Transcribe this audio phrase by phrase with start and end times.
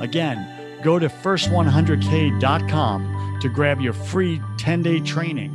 [0.00, 5.54] Again, go to first100k.com to grab your free 10 day training.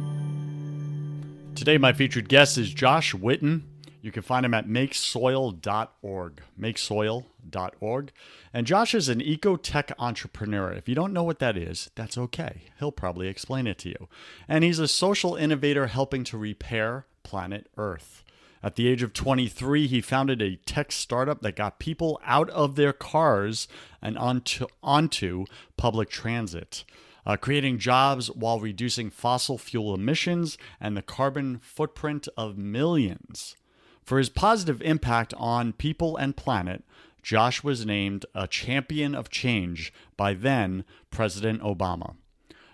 [1.56, 3.64] Today, my featured guest is Josh Witten.
[4.02, 6.42] You can find him at makesoil.org.
[6.60, 8.12] Makesoil.org.
[8.54, 10.74] And Josh is an eco-tech entrepreneur.
[10.74, 12.64] If you don't know what that is, that's okay.
[12.80, 14.10] He'll probably explain it to you.
[14.48, 18.23] And he's a social innovator helping to repair planet Earth.
[18.64, 22.76] At the age of 23, he founded a tech startup that got people out of
[22.76, 23.68] their cars
[24.02, 26.86] and onto, onto public transit,
[27.26, 33.58] uh, creating jobs while reducing fossil fuel emissions and the carbon footprint of millions.
[34.02, 36.86] For his positive impact on people and planet,
[37.22, 42.16] Josh was named a champion of change by then President Obama.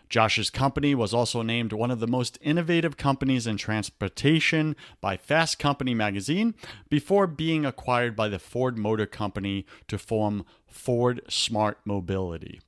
[0.10, 5.60] Josh's company was also named one of the most innovative companies in transportation by Fast
[5.60, 6.56] Company magazine
[6.90, 12.60] before being acquired by the Ford Motor Company to form Ford Smart Mobility.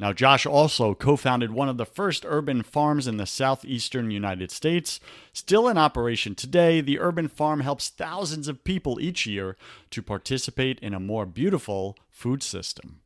[0.00, 4.50] Now, Josh also co founded one of the first urban farms in the southeastern United
[4.50, 5.00] States.
[5.32, 9.56] Still in operation today, the urban farm helps thousands of people each year
[9.90, 13.00] to participate in a more beautiful food system.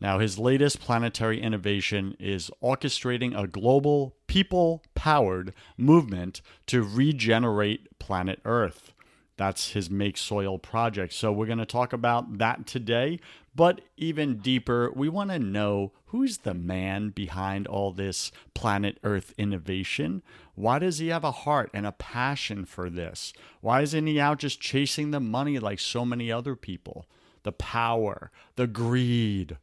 [0.00, 8.40] Now, his latest planetary innovation is orchestrating a global, people powered movement to regenerate planet
[8.46, 8.92] Earth.
[9.36, 11.12] That's his Make Soil project.
[11.12, 13.20] So, we're going to talk about that today.
[13.54, 19.34] But even deeper, we want to know who's the man behind all this planet Earth
[19.36, 20.22] innovation?
[20.54, 23.32] Why does he have a heart and a passion for this?
[23.60, 27.06] Why isn't he out just chasing the money like so many other people?
[27.42, 29.58] The power, the greed.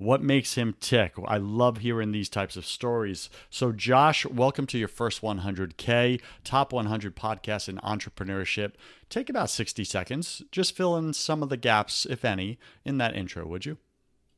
[0.00, 1.14] What makes him tick?
[1.26, 3.28] I love hearing these types of stories.
[3.50, 8.74] So, Josh, welcome to your first 100K, top 100 podcast in entrepreneurship.
[9.10, 10.42] Take about 60 seconds.
[10.52, 13.76] Just fill in some of the gaps, if any, in that intro, would you?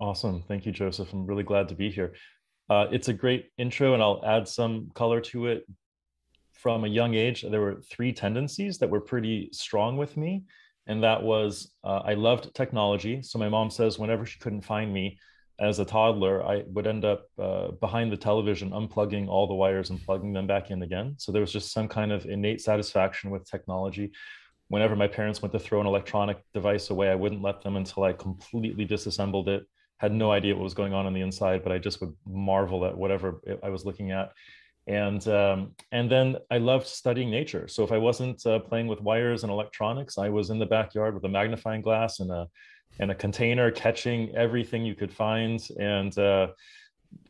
[0.01, 0.43] Awesome.
[0.49, 1.13] Thank you, Joseph.
[1.13, 2.15] I'm really glad to be here.
[2.71, 5.67] Uh, it's a great intro, and I'll add some color to it.
[6.55, 10.45] From a young age, there were three tendencies that were pretty strong with me.
[10.87, 13.21] And that was uh, I loved technology.
[13.21, 15.19] So, my mom says whenever she couldn't find me,
[15.61, 19.91] as a toddler, I would end up uh, behind the television, unplugging all the wires
[19.91, 21.17] and plugging them back in again.
[21.19, 24.13] So there was just some kind of innate satisfaction with technology.
[24.69, 28.05] Whenever my parents went to throw an electronic device away, I wouldn't let them until
[28.05, 29.65] I completely disassembled it.
[29.99, 32.87] Had no idea what was going on on the inside, but I just would marvel
[32.87, 34.33] at whatever I was looking at.
[34.87, 37.69] And um, and then I loved studying nature.
[37.69, 41.15] So if I wasn't uh, playing with wires and electronics, I was in the backyard
[41.15, 42.49] with a magnifying glass and a
[42.99, 46.49] in a container, catching everything you could find and uh,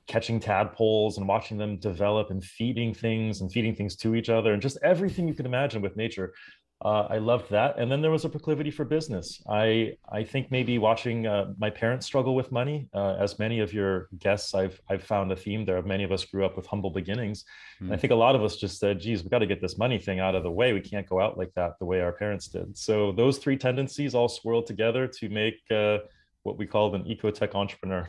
[0.06, 4.52] catching tadpoles and watching them develop and feeding things and feeding things to each other
[4.52, 6.32] and just everything you could imagine with nature.
[6.82, 7.78] Uh, I loved that.
[7.78, 9.42] And then there was a proclivity for business.
[9.48, 13.74] I I think maybe watching uh, my parents struggle with money, uh, as many of
[13.74, 15.82] your guests, I've I've found a theme there.
[15.82, 17.80] Many of us grew up with humble beginnings, mm.
[17.80, 18.00] and I hmm.
[18.00, 20.20] think a lot of us just said, "Geez, we got to get this money thing
[20.20, 20.72] out of the way.
[20.72, 24.14] We can't go out like that the way our parents did." So those three tendencies
[24.14, 25.98] all swirled together to make uh,
[26.44, 28.08] what we call an eco-tech entrepreneur.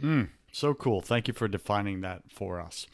[0.00, 1.00] Mm, so cool.
[1.00, 2.86] Thank you for defining that for us.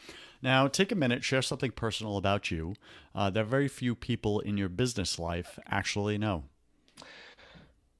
[0.42, 2.74] Now, take a minute, share something personal about you
[3.14, 6.44] uh, that very few people in your business life actually know.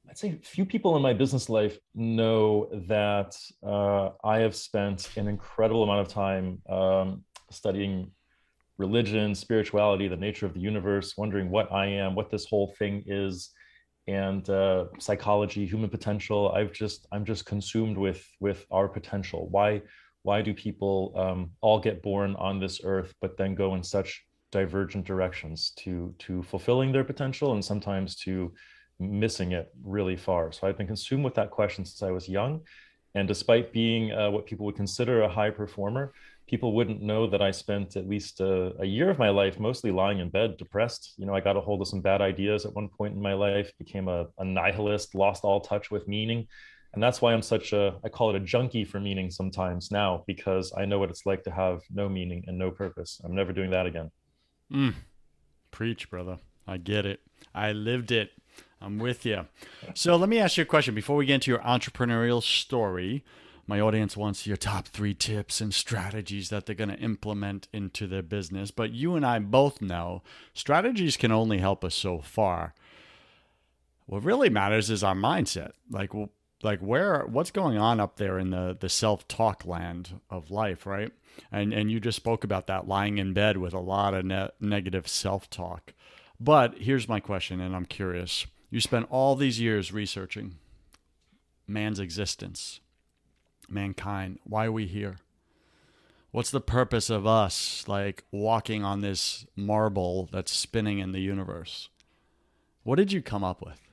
[0.08, 5.28] I'd say few people in my business life know that uh, I have spent an
[5.28, 8.10] incredible amount of time um, studying
[8.78, 13.02] religion, spirituality, the nature of the universe, wondering what I am, what this whole thing
[13.06, 13.50] is,
[14.06, 16.52] and uh, psychology, human potential.
[16.52, 19.48] I've just I'm just consumed with with our potential.
[19.50, 19.82] Why
[20.28, 24.10] why do people um, all get born on this earth, but then go in such
[24.52, 28.52] divergent directions to to fulfilling their potential and sometimes to
[29.00, 29.66] missing it
[29.96, 30.52] really far.
[30.52, 32.60] So I've been consumed with that question since I was young.
[33.14, 36.12] And despite being uh, what people would consider a high performer,
[36.46, 39.90] people wouldn't know that I spent at least a, a, year of my life mostly
[39.90, 41.14] lying in bed, depressed.
[41.16, 43.34] You know, I got a hold of some bad ideas at one point in my
[43.46, 46.46] life, became a, a nihilist, lost all touch with meaning.
[46.94, 50.24] And that's why I'm such a, I call it a junkie for meaning sometimes now,
[50.26, 53.20] because I know what it's like to have no meaning and no purpose.
[53.22, 54.10] I'm never doing that again.
[54.72, 54.94] Mm.
[55.70, 56.38] Preach, brother.
[56.66, 57.20] I get it.
[57.54, 58.30] I lived it.
[58.80, 59.46] I'm with you.
[59.94, 63.24] So let me ask you a question before we get into your entrepreneurial story.
[63.66, 68.06] My audience wants your top three tips and strategies that they're going to implement into
[68.06, 68.70] their business.
[68.70, 70.22] But you and I both know
[70.54, 72.72] strategies can only help us so far.
[74.06, 75.72] What really matters is our mindset.
[75.90, 76.12] Like,
[76.62, 80.86] like where, what's going on up there in the the self talk land of life,
[80.86, 81.12] right?
[81.52, 84.50] And and you just spoke about that lying in bed with a lot of ne-
[84.60, 85.94] negative self talk.
[86.40, 90.56] But here's my question, and I'm curious you spent all these years researching
[91.66, 92.80] man's existence,
[93.68, 94.38] mankind.
[94.44, 95.18] Why are we here?
[96.30, 101.88] What's the purpose of us, like walking on this marble that's spinning in the universe?
[102.82, 103.87] What did you come up with?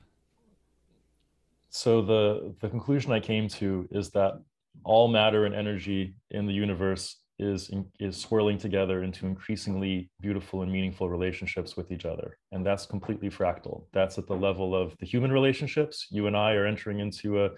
[1.76, 4.40] So the the conclusion I came to is that
[4.82, 7.70] all matter and energy in the universe is
[8.00, 12.38] is swirling together into increasingly beautiful and meaningful relationships with each other.
[12.50, 13.84] And that's completely fractal.
[13.92, 16.06] That's at the level of the human relationships.
[16.10, 17.50] You and i are entering into a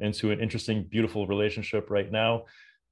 [0.00, 2.46] into an interesting beautiful relationship right now.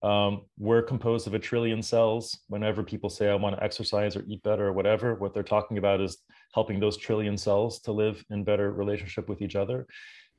[0.04, 2.38] Um, we're composed of a trillion cells.
[2.46, 5.78] Whenever people say i want to exercise or eat better or whatever what they're talking
[5.78, 6.18] about is
[6.54, 9.86] helping those trillion cells to live in better relationship with each other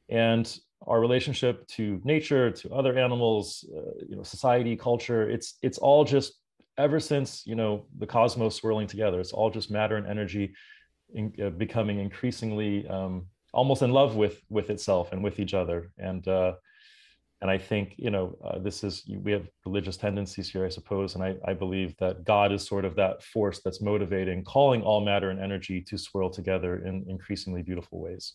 [0.09, 5.77] and our relationship to nature to other animals uh, you know society culture it's it's
[5.77, 6.33] all just
[6.77, 10.53] ever since you know the cosmos swirling together it's all just matter and energy
[11.13, 15.91] in, uh, becoming increasingly um, almost in love with with itself and with each other
[15.97, 16.53] and uh,
[17.41, 21.15] and I think you know uh, this is we have religious tendencies here, I suppose,
[21.15, 24.99] and I, I believe that God is sort of that force that's motivating, calling all
[25.01, 28.33] matter and energy to swirl together in increasingly beautiful ways.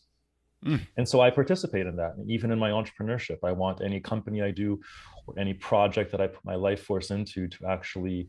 [0.65, 0.81] Mm.
[0.97, 2.17] And so I participate in that.
[2.17, 4.81] And even in my entrepreneurship, I want any company I do
[5.27, 8.29] or any project that I put my life force into to actually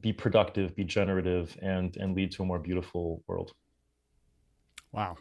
[0.00, 3.52] be productive, be generative, and and lead to a more beautiful world.
[4.92, 5.16] Wow.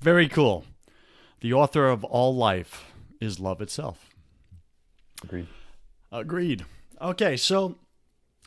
[0.00, 0.64] Very cool.
[1.40, 4.08] The author of All Life is Love Itself.
[5.22, 5.46] Agreed.
[6.12, 6.64] Agreed.
[7.00, 7.76] Okay, so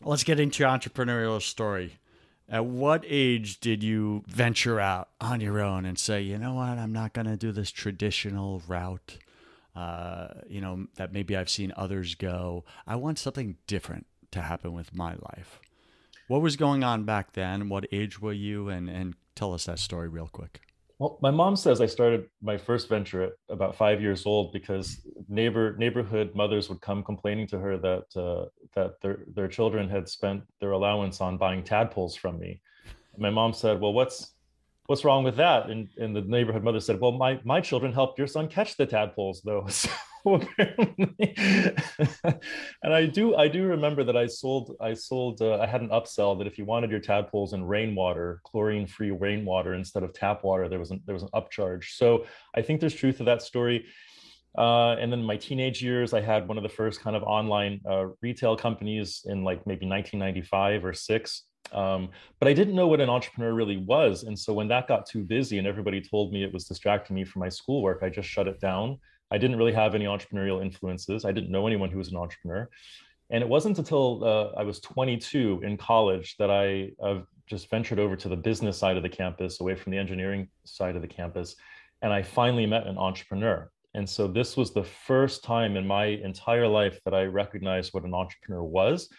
[0.03, 1.99] let's get into your entrepreneurial story.
[2.51, 6.77] At what age did you venture out on your own and say, you know what,
[6.77, 9.18] I'm not going to do this traditional route,
[9.74, 12.65] uh, you know, that maybe I've seen others go.
[12.86, 15.62] I want something different to happen with my life.
[16.27, 17.69] What was going on back then?
[17.69, 18.68] What age were you?
[18.68, 20.59] And, and tell us that story real quick.
[21.01, 25.01] Well, my mom says I started my first venture at about five years old because
[25.27, 28.45] neighbor neighborhood mothers would come complaining to her that uh,
[28.75, 32.62] that their their children had spent their allowance on buying tadpoles from me.
[33.13, 34.36] And my mom said, "Well, what's
[34.86, 38.20] what's wrong with that?" And and the neighborhood mother said, "Well, my my children helped
[38.20, 39.67] your son catch the tadpoles, though."
[40.25, 40.44] and
[42.84, 46.38] I do I do remember that I sold I sold uh, I had an upsell
[46.38, 50.70] that if you wanted your tadpoles in rainwater, chlorine free rainwater instead of tap water,
[50.70, 51.86] there was an, there was an upcharge.
[51.96, 52.25] So
[52.56, 53.86] I think there's truth to that story.
[54.58, 57.80] Uh, and then my teenage years, I had one of the first kind of online
[57.90, 61.44] uh, retail companies in like maybe 1995 or six.
[61.72, 62.10] Um,
[62.40, 64.24] but I didn't know what an entrepreneur really was.
[64.24, 67.24] And so when that got too busy and everybody told me it was distracting me
[67.24, 69.00] from my schoolwork, I just shut it down
[69.31, 71.25] I didn't really have any entrepreneurial influences.
[71.25, 72.69] I didn't know anyone who was an entrepreneur.
[73.29, 76.91] And it wasn't until uh, I was 22 in college that I
[77.47, 80.97] just ventured over to the business side of the campus, away from the engineering side
[80.97, 81.55] of the campus.
[82.01, 83.71] And I finally met an entrepreneur.
[83.93, 88.03] And so this was the first time in my entire life that I recognized what
[88.03, 89.09] an entrepreneur was.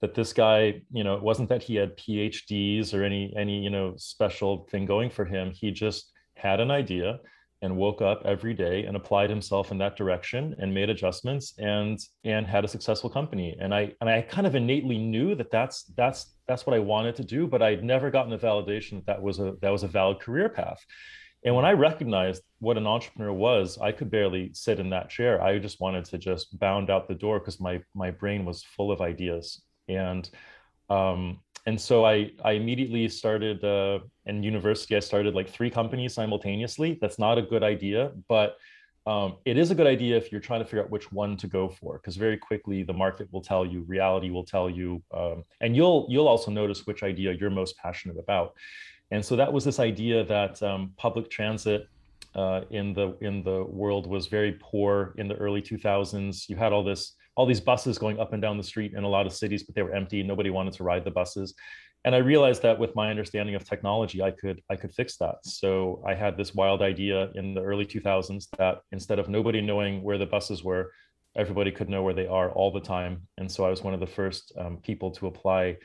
[0.00, 3.70] That this guy, you know, it wasn't that he had PhDs or any any you
[3.70, 5.50] know special thing going for him.
[5.50, 7.18] He just had an idea
[7.62, 11.98] and woke up every day and applied himself in that direction and made adjustments and
[12.24, 13.56] and had a successful company.
[13.60, 17.16] And i and i kind of innately knew that that's that's that's what i wanted
[17.16, 19.88] to do but i'd never gotten the validation that that was a that was a
[19.88, 20.80] valid career path.
[21.44, 25.42] And when i recognized what an entrepreneur was i could barely sit in that chair.
[25.42, 28.90] I just wanted to just bound out the door because my my brain was full
[28.92, 29.62] of ideas.
[29.88, 30.28] And
[30.90, 34.96] Um, and so I, I immediately started uh, in university.
[34.96, 36.96] I started like three companies simultaneously.
[37.02, 38.56] That's not a good idea, but
[39.06, 41.46] um, it is a good idea if you're trying to figure out which one to
[41.46, 45.44] go for, because very quickly the market will tell you, reality will tell you, um,
[45.60, 48.54] and you'll you'll also notice which idea you're most passionate about.
[49.10, 51.86] And so that was this idea that um, public transit
[52.34, 56.48] uh, in the in the world was very poor in the early 2000s.
[56.48, 59.08] You had all this all these buses going up and down the street in a
[59.08, 60.24] lot of cities, but they were empty.
[60.24, 61.54] Nobody wanted to ride the buses.
[62.04, 65.36] And I realized that with my understanding of technology, I could I could fix that.
[65.44, 70.02] So I had this wild idea in the early 2000s that instead of nobody knowing
[70.02, 70.90] where the buses were,
[71.36, 73.22] everybody could know where they are all the time.
[73.36, 75.76] And so I was one of the first um, people to apply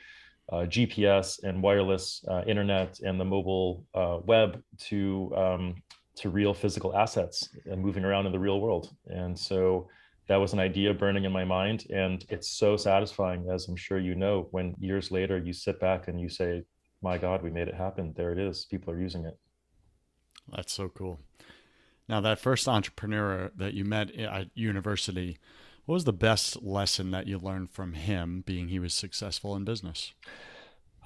[0.50, 5.76] uh, GPS and wireless uh, internet and the mobile uh, web to um,
[6.16, 8.90] to real physical assets and moving around in the real world.
[9.06, 9.88] And so
[10.26, 11.86] that was an idea burning in my mind.
[11.90, 16.08] And it's so satisfying, as I'm sure you know, when years later you sit back
[16.08, 16.62] and you say,
[17.02, 18.14] my God, we made it happen.
[18.16, 18.64] There it is.
[18.64, 19.38] People are using it.
[20.54, 21.20] That's so cool.
[22.08, 25.38] Now, that first entrepreneur that you met at university,
[25.86, 29.64] what was the best lesson that you learned from him, being he was successful in
[29.64, 30.12] business?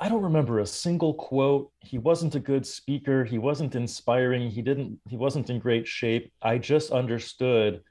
[0.00, 1.72] I don't remember a single quote.
[1.80, 3.24] He wasn't a good speaker.
[3.24, 4.48] He wasn't inspiring.
[4.48, 6.32] He didn't, he wasn't in great shape.
[6.42, 7.82] I just understood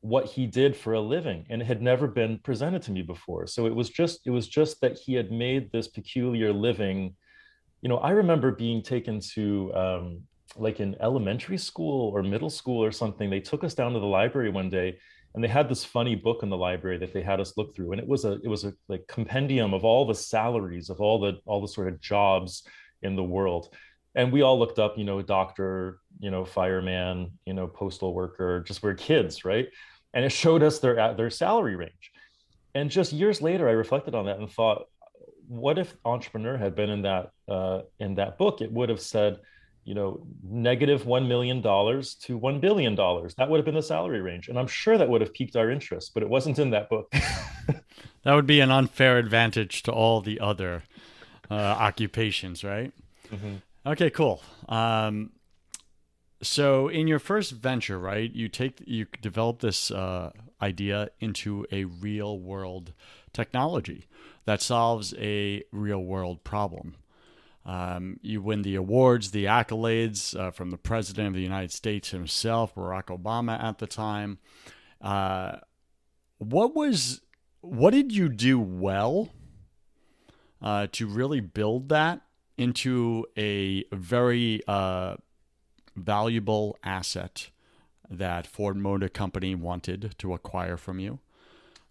[0.00, 3.46] what he did for a living and it had never been presented to me before.
[3.46, 7.14] So it was just it was just that he had made this peculiar living.
[7.82, 10.22] You know i remember being taken to um,
[10.56, 13.28] like in elementary school or middle school or something.
[13.28, 14.98] They took us down to the library one day
[15.34, 17.92] and they had this funny book in the library that they had us look through
[17.92, 21.20] and it was a it was a like compendium of all the salaries of all
[21.20, 22.64] the all the sort of jobs
[23.02, 23.68] in the world
[24.18, 28.62] and we all looked up you know doctor you know fireman you know postal worker
[28.66, 29.68] just we're kids right?
[30.12, 32.12] And it showed us their their salary range.
[32.74, 34.86] And just years later i reflected on that and thought
[35.46, 38.60] what if entrepreneur had been in that uh, in that book?
[38.60, 39.38] It would have said
[39.84, 44.48] you know negative $1 million to $1 billion that would have been the salary range.
[44.48, 47.10] And i'm sure that would have piqued our interest but it wasn't in that book.
[48.24, 50.82] That would be an unfair advantage to all the other
[51.50, 52.92] uh, occupations right?
[53.32, 53.54] Mm-hmm.
[53.86, 54.42] Okay cool.
[54.68, 55.30] Um,
[56.42, 60.30] so in your first venture right you take you develop this uh,
[60.62, 62.92] idea into a real world
[63.32, 64.06] technology
[64.44, 66.96] that solves a real world problem.
[67.66, 72.10] Um, you win the awards the accolades uh, from the president of the united states
[72.10, 74.38] himself barack obama at the time.
[75.00, 75.56] Uh,
[76.38, 77.20] what was
[77.60, 79.30] what did you do well
[80.62, 82.22] uh, to really build that
[82.58, 85.16] into a very uh,
[85.96, 87.50] valuable asset
[88.10, 91.20] that Ford Motor Company wanted to acquire from you?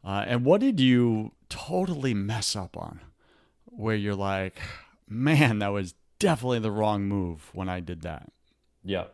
[0.03, 3.01] Uh, and what did you totally mess up on
[3.65, 4.59] where you're like,
[5.07, 8.31] man, that was definitely the wrong move when I did that?
[8.83, 9.05] Yeah.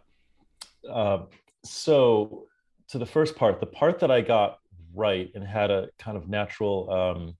[0.89, 1.23] Uh,
[1.63, 2.47] so,
[2.89, 4.59] to the first part, the part that I got
[4.93, 7.35] right and had a kind of natural um,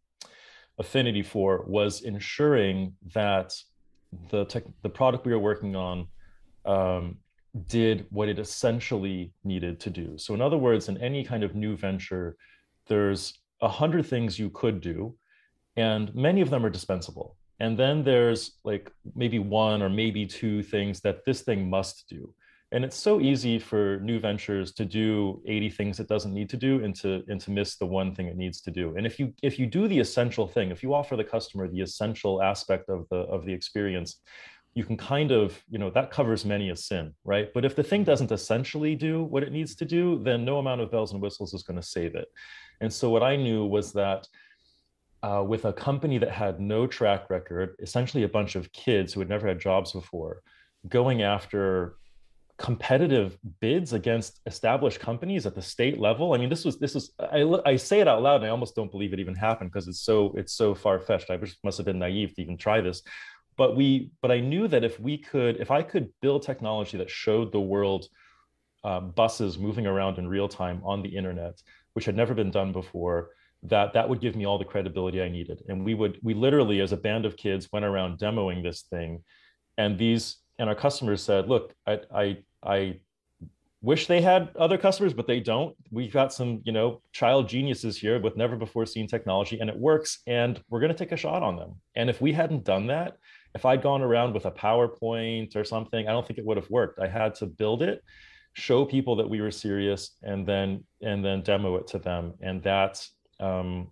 [0.80, 3.54] affinity for was ensuring that
[4.30, 6.08] the tech, the product we were working on
[6.66, 7.18] um,
[7.68, 10.18] did what it essentially needed to do.
[10.18, 12.36] So, in other words, in any kind of new venture,
[12.88, 15.16] there's a hundred things you could do,
[15.76, 17.38] and many of them are dispensable.
[17.60, 22.34] And then there's like maybe one or maybe two things that this thing must do.
[22.74, 26.58] And it's so easy for new ventures to do 80 things it doesn't need to
[26.58, 28.96] do and to, and to miss the one thing it needs to do.
[28.98, 31.82] And if you if you do the essential thing, if you offer the customer the
[31.82, 34.22] essential aspect of the of the experience,
[34.74, 37.54] you can kind of, you know, that covers many a sin, right?
[37.54, 40.82] But if the thing doesn't essentially do what it needs to do, then no amount
[40.82, 42.28] of bells and whistles is going to save it.
[42.82, 44.28] And so what I knew was that
[45.22, 49.20] uh, with a company that had no track record, essentially a bunch of kids who
[49.20, 50.42] had never had jobs before,
[50.90, 51.96] going after
[52.58, 56.34] competitive bids against established companies at the state level.
[56.34, 58.76] I mean, this was this was I, I say it out loud and I almost
[58.76, 61.30] don't believe it even happened because it's so it's so far fetched.
[61.30, 63.02] I must have been naive to even try this
[63.58, 67.10] but we but i knew that if we could if i could build technology that
[67.10, 68.08] showed the world
[68.84, 71.62] uh, buses moving around in real time on the internet
[71.94, 73.30] which had never been done before
[73.64, 76.82] that that would give me all the credibility i needed and we would we literally
[76.82, 79.24] as a band of kids went around demoing this thing
[79.78, 83.00] and these and our customers said look i i i
[83.82, 87.98] wish they had other customers but they don't we've got some you know child geniuses
[87.98, 91.18] here with never before seen technology and it works and we're going to take a
[91.18, 93.18] shot on them and if we hadn't done that
[93.56, 96.70] if I'd gone around with a PowerPoint or something, I don't think it would have
[96.70, 97.00] worked.
[97.00, 98.04] I had to build it,
[98.54, 102.34] show people that we were serious, and then and then demo it to them.
[102.42, 103.06] And that
[103.40, 103.90] um,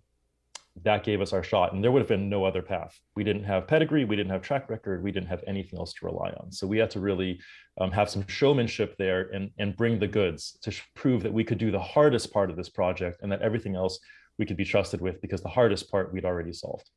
[0.84, 1.74] that gave us our shot.
[1.74, 3.00] And there would have been no other path.
[3.16, 6.06] We didn't have pedigree, we didn't have track record, we didn't have anything else to
[6.06, 6.52] rely on.
[6.52, 7.40] So we had to really
[7.80, 11.58] um, have some showmanship there and, and bring the goods to prove that we could
[11.58, 14.00] do the hardest part of this project and that everything else
[14.38, 16.90] we could be trusted with because the hardest part we'd already solved.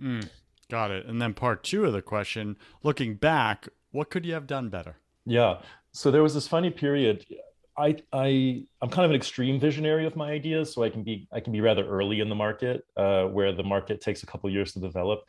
[0.00, 0.28] Mm,
[0.70, 1.06] got it.
[1.06, 4.96] And then part two of the question looking back, what could you have done better?
[5.24, 5.60] Yeah.
[5.92, 7.24] So there was this funny period.
[7.78, 11.28] I I I'm kind of an extreme visionary of my ideas, so I can be
[11.32, 14.48] I can be rather early in the market, uh, where the market takes a couple
[14.50, 15.24] years to develop,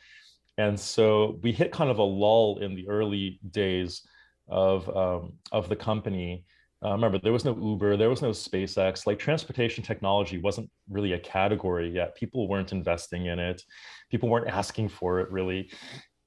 [0.56, 4.02] and so we hit kind of a lull in the early days
[4.48, 6.44] of um, of the company.
[6.84, 9.04] Uh, remember, there was no Uber, there was no SpaceX.
[9.04, 12.14] Like transportation technology wasn't really a category yet.
[12.14, 13.62] People weren't investing in it.
[14.10, 15.70] People weren't asking for it really,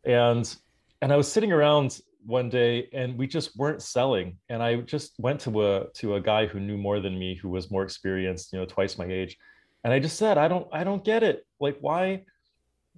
[0.04, 0.54] and
[1.02, 4.38] and I was sitting around one day and we just weren't selling.
[4.50, 7.50] And i just went to a to a guy who knew more than me who
[7.50, 9.38] was more experienced you know twice my age.
[9.84, 11.46] And i just said i don't i don't get it.
[11.60, 12.24] Like why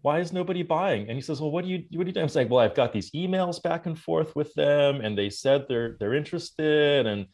[0.01, 1.07] why is nobody buying?
[1.07, 2.21] And he says well what do you what do you do?
[2.21, 5.65] I'm saying well i've got these emails back and forth with them and they said
[5.67, 7.27] they're they're interested and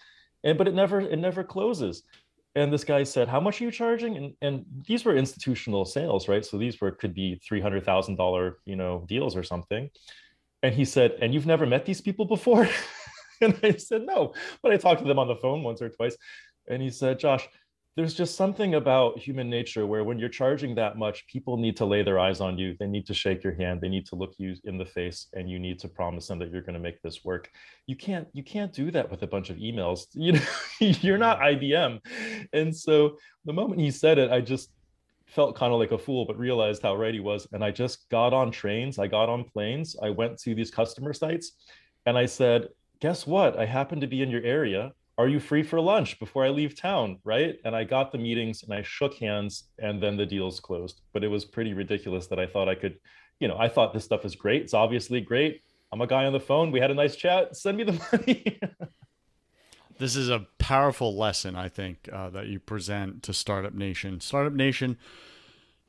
[0.43, 2.03] and but it never it never closes.
[2.55, 4.17] And this guy said how much are you charging?
[4.17, 6.45] And and these were institutional sales right?
[6.45, 9.89] So these were could be $300000 you know deals or something
[10.63, 12.67] and he said, And you've never met these people before?
[13.41, 16.15] and I said, No, but I talked to them on the phone once or twice.
[16.67, 17.47] And he said, Josh,
[17.95, 21.85] there's just something about human nature where when you're charging that much, people need to
[21.85, 22.75] lay their eyes on you.
[22.79, 23.81] They need to shake your hand.
[23.81, 26.49] They need to look you in the face and you need to promise them that
[26.49, 27.49] you're going to make this work.
[27.87, 30.05] You can't, you can't do that with a bunch of emails.
[30.15, 30.41] You know,
[30.79, 31.99] you're not IBM.
[32.53, 34.69] And so the moment he said it, I just
[35.29, 37.47] felt kind of like a fool, but realized how right he was.
[37.51, 41.13] And I just got on trains, I got on planes, I went to these customer
[41.13, 41.53] sites,
[42.05, 42.69] and I said,
[42.99, 43.57] Guess what?
[43.57, 44.91] I happen to be in your area.
[45.17, 47.19] Are you free for lunch before I leave town?
[47.23, 47.57] Right.
[47.63, 51.01] And I got the meetings and I shook hands, and then the deals closed.
[51.13, 52.97] But it was pretty ridiculous that I thought I could,
[53.39, 54.63] you know, I thought this stuff is great.
[54.63, 55.61] It's obviously great.
[55.91, 56.71] I'm a guy on the phone.
[56.71, 57.55] We had a nice chat.
[57.55, 58.59] Send me the money.
[59.99, 64.19] This is a powerful lesson, I think, uh, that you present to Startup Nation.
[64.21, 64.97] Startup Nation,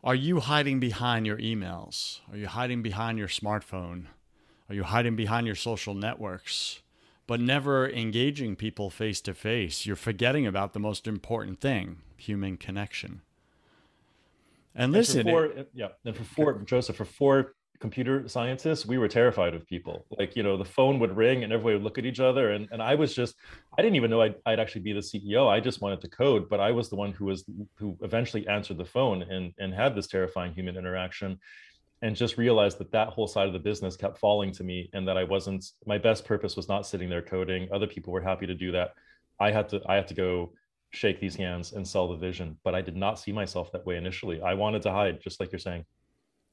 [0.03, 2.19] are you hiding behind your emails?
[2.31, 4.07] Are you hiding behind your smartphone?
[4.69, 6.81] Are you hiding behind your social networks?
[7.27, 9.87] But never engaging people face to face.
[9.87, 13.23] You're forgetting about the most important thing human connection.
[14.75, 18.99] And listen, and for four, yeah, and for four, Joseph, for four computer scientists, we
[18.99, 20.05] were terrified of people.
[20.11, 22.53] Like, you know, the phone would ring and everybody would look at each other.
[22.53, 23.37] And, and I was just,
[23.77, 25.49] I didn't even know I'd, I'd actually be the CEO.
[25.49, 27.45] I just wanted to code, but I was the one who was,
[27.77, 31.39] who eventually answered the phone and, and had this terrifying human interaction
[32.03, 35.09] and just realized that that whole side of the business kept falling to me and
[35.09, 37.69] that I wasn't, my best purpose was not sitting there coding.
[37.73, 38.95] Other people were happy to do that.
[39.39, 40.53] I had to, I had to go
[40.91, 43.97] shake these hands and sell the vision, but I did not see myself that way
[43.97, 44.43] initially.
[44.43, 45.85] I wanted to hide, just like you're saying.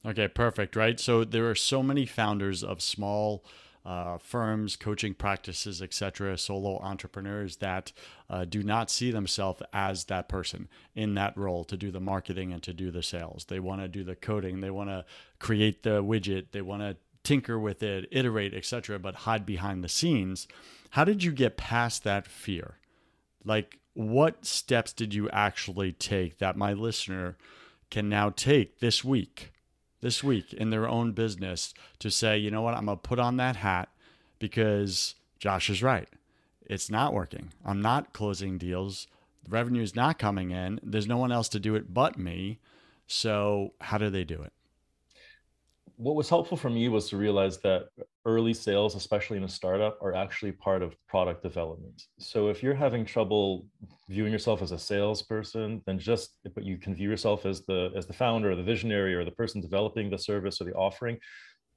[0.06, 0.76] Okay, perfect.
[0.76, 0.98] Right.
[0.98, 3.44] So there are so many founders of small
[3.84, 7.92] uh, firms, coaching practices, etc., solo entrepreneurs that
[8.28, 12.52] uh, do not see themselves as that person in that role to do the marketing
[12.52, 13.46] and to do the sales.
[13.48, 14.60] They want to do the coding.
[14.60, 15.04] They want to
[15.38, 16.52] create the widget.
[16.52, 20.46] They want to tinker with it, iterate, etc., but hide behind the scenes.
[20.90, 22.78] How did you get past that fear?
[23.44, 27.36] Like, what steps did you actually take that my listener
[27.90, 29.52] can now take this week?
[30.00, 33.18] This week in their own business to say, you know what, I'm going to put
[33.18, 33.88] on that hat
[34.38, 36.08] because Josh is right.
[36.66, 37.52] It's not working.
[37.64, 39.06] I'm not closing deals.
[39.44, 40.80] The revenue is not coming in.
[40.82, 42.58] There's no one else to do it but me.
[43.06, 44.52] So, how do they do it?
[45.98, 47.88] what was helpful for me was to realize that
[48.28, 52.02] early sales, especially in a startup, are actually part of product development.
[52.18, 53.66] So if you're having trouble
[54.10, 58.06] viewing yourself as a salesperson, then just but you can view yourself as the as
[58.06, 61.18] the founder or the visionary or the person developing the service or the offering,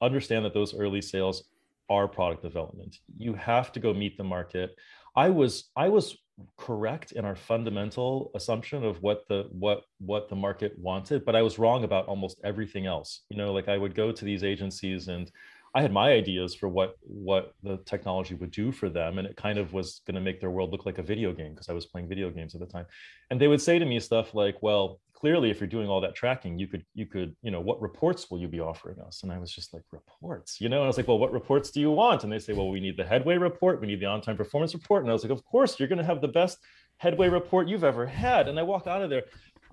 [0.02, 1.46] understand that those early sales
[1.90, 2.98] are product development.
[3.18, 4.76] You have to go meet the market.
[5.16, 6.18] I was I was
[6.58, 11.42] correct in our fundamental assumption of what the what what the market wanted but i
[11.42, 15.08] was wrong about almost everything else you know like i would go to these agencies
[15.08, 15.32] and
[15.74, 19.36] i had my ideas for what what the technology would do for them and it
[19.36, 21.74] kind of was going to make their world look like a video game because i
[21.74, 22.86] was playing video games at the time.
[23.30, 26.16] And they would say to me stuff like well clearly if you're doing all that
[26.16, 29.24] tracking you could you could you know what reports will you be offering us?
[29.24, 30.60] And i was just like reports?
[30.60, 30.78] You know?
[30.78, 32.24] And i was like well what reports do you want?
[32.24, 35.04] And they say well we need the headway report we need the on-time performance report.
[35.04, 36.58] And i was like of course you're going to have the best
[36.98, 38.48] headway report you've ever had.
[38.48, 39.24] And i walk out of there.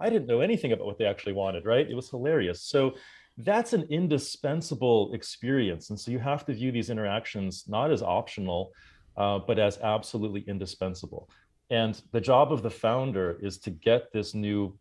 [0.01, 1.89] I didn't know anything about what they actually wanted right?
[1.89, 2.63] It was hilarious.
[2.63, 2.95] So
[3.38, 8.72] that's an indispensable experience and so you have to view these interactions not as optional
[9.16, 11.29] uh, but as absolutely indispensable
[11.70, 14.79] and the job of the founder is to get this new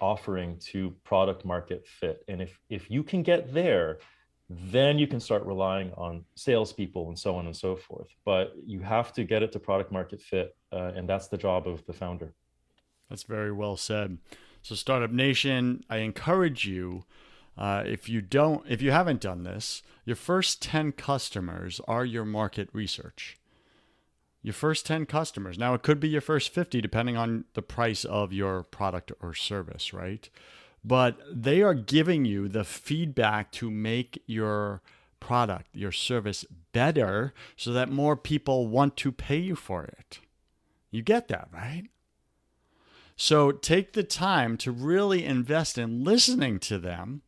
[0.00, 2.24] offering to product market fit.
[2.28, 3.98] And if if you can get there,
[4.48, 8.08] then you can start relying on salespeople and so on and so forth.
[8.24, 11.66] But you have to get it to product market fit, uh, and that's the job
[11.66, 12.34] of the founder.
[13.08, 14.18] That's very well said.
[14.62, 17.04] So, Startup Nation, I encourage you.
[17.56, 22.24] Uh, if you don't, if you haven't done this, your first 10 customers are your
[22.24, 23.38] market research.
[24.42, 25.58] Your first 10 customers.
[25.58, 29.34] Now, it could be your first 50, depending on the price of your product or
[29.34, 30.28] service, right?
[30.86, 34.80] but they are giving you the feedback to make your
[35.18, 40.20] product, your service better so that more people want to pay you for it.
[40.92, 41.84] You get that, right?
[43.16, 47.22] So take the time to really invest in listening to them.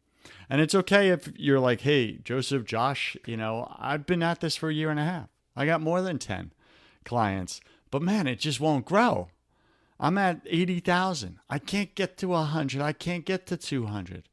[0.51, 4.57] And it's okay if you're like, hey, Joseph, Josh, you know, I've been at this
[4.57, 5.29] for a year and a half.
[5.55, 6.53] I got more than 10
[7.05, 9.29] clients, but man, it just won't grow.
[10.01, 11.39] I'm at 80,000.
[11.51, 12.81] I can't get to 100.
[12.81, 14.29] I can't get to 200.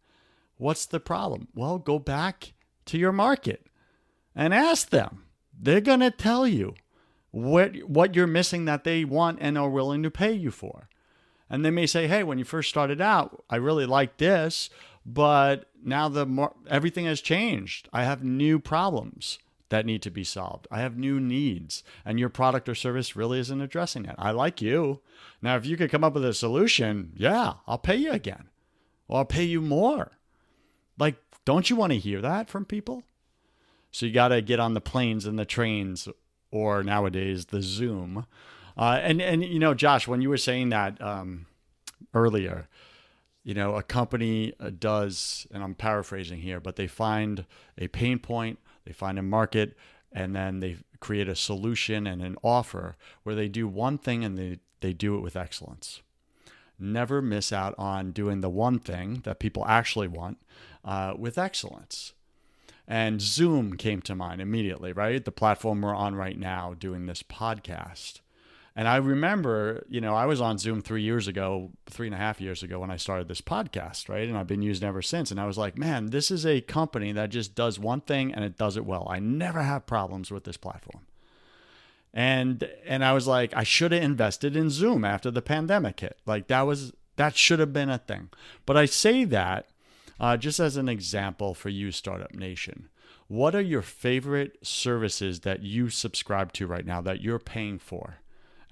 [0.58, 1.48] What's the problem?
[1.54, 2.54] Well, go back
[2.86, 3.66] to your market
[4.36, 5.24] and ask them.
[5.58, 6.76] They're going to tell you
[7.32, 10.88] what what you're missing that they want and are willing to pay you for.
[11.50, 14.70] And they may say, "Hey, when you first started out, I really liked this,
[15.06, 17.88] but now the more, everything has changed.
[17.94, 19.40] I have new problems
[19.70, 20.68] that need to be solved.
[20.72, 24.16] I have new needs, and your product or service really isn't addressing that.
[24.18, 25.02] I like you.
[25.42, 28.50] Now, if you could come up with a solution, yeah, I'll pay you again,
[29.08, 30.12] or I'll pay you more.
[30.98, 31.16] Like,
[31.46, 33.04] don't you want to hear that from people?
[33.92, 36.08] So you got to get on the planes and the trains,
[36.52, 38.26] or nowadays the Zoom.
[38.78, 41.46] Uh, and and you know, Josh, when you were saying that um,
[42.14, 42.68] earlier,
[43.46, 47.46] you know, a company uh, does, and I'm paraphrasing here, but they find
[47.78, 49.76] a pain point they find a market
[50.12, 54.38] and then they create a solution and an offer where they do one thing and
[54.38, 56.02] they, they do it with excellence.
[56.80, 60.38] Never miss out on doing the one thing that people actually want
[60.84, 62.14] uh, with excellence.
[62.88, 65.24] And Zoom came to mind immediately, right?
[65.24, 68.20] The platform we're on right now doing this podcast.
[68.78, 72.18] And I remember, you know, I was on Zoom three years ago, three and a
[72.18, 74.28] half years ago when I started this podcast, right?
[74.28, 75.32] And I've been using ever since.
[75.32, 78.44] And I was like, man, this is a company that just does one thing and
[78.44, 79.08] it does it well.
[79.10, 81.06] I never have problems with this platform.
[82.14, 86.18] And and I was like, I should have invested in Zoom after the pandemic hit.
[86.26, 88.30] Like that was that should have been a thing.
[88.66, 89.68] But I say that
[90.20, 92.90] uh, just as an example for you, Startup Nation.
[93.28, 98.18] What are your favorite services that you subscribe to right now that you're paying for?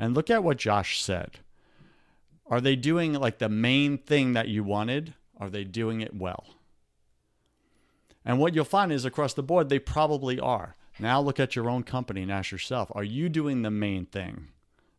[0.03, 1.39] And look at what Josh said.
[2.47, 5.13] Are they doing like the main thing that you wanted?
[5.37, 6.45] Are they doing it well?
[8.25, 10.75] And what you'll find is across the board, they probably are.
[10.99, 14.49] Now look at your own company and ask yourself are you doing the main thing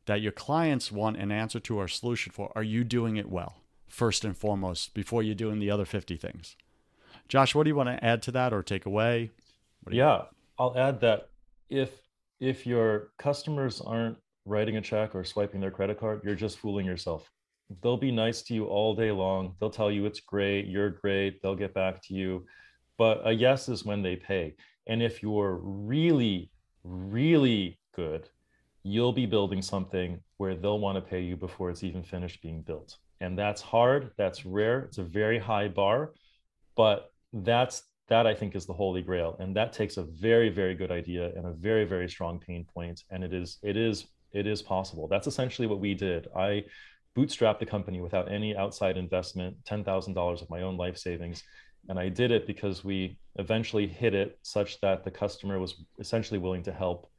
[0.06, 2.50] that your clients want an answer to or solution for?
[2.54, 6.56] Are you doing it well, first and foremost, before you're doing the other 50 things?
[7.28, 9.32] Josh, what do you want to add to that or take away?
[9.90, 10.22] yeah,
[10.58, 11.28] I'll add that
[11.68, 11.90] if
[12.40, 16.86] if your customers aren't writing a check or swiping their credit card, you're just fooling
[16.86, 17.30] yourself.
[17.82, 19.54] They'll be nice to you all day long.
[19.58, 22.44] They'll tell you it's great, you're great, they'll get back to you.
[22.98, 24.54] But a yes is when they pay.
[24.86, 26.50] And if you're really,
[26.84, 28.28] really good,
[28.82, 32.60] you'll be building something where they'll want to pay you before it's even finished being
[32.60, 32.98] built.
[33.20, 36.12] And that's hard, that's rare, it's a very high bar,
[36.76, 39.36] but that's that I think is the holy grail.
[39.40, 43.02] And that takes a very, very good idea and a very, very strong pain point.
[43.10, 45.08] And it is, it is it is possible.
[45.08, 46.28] That's essentially what we did.
[46.36, 46.64] I
[47.16, 51.42] bootstrapped the company without any outside investment, $10,000 of my own life savings.
[51.88, 56.38] And I did it because we eventually hit it such that the customer was essentially
[56.38, 57.10] willing to help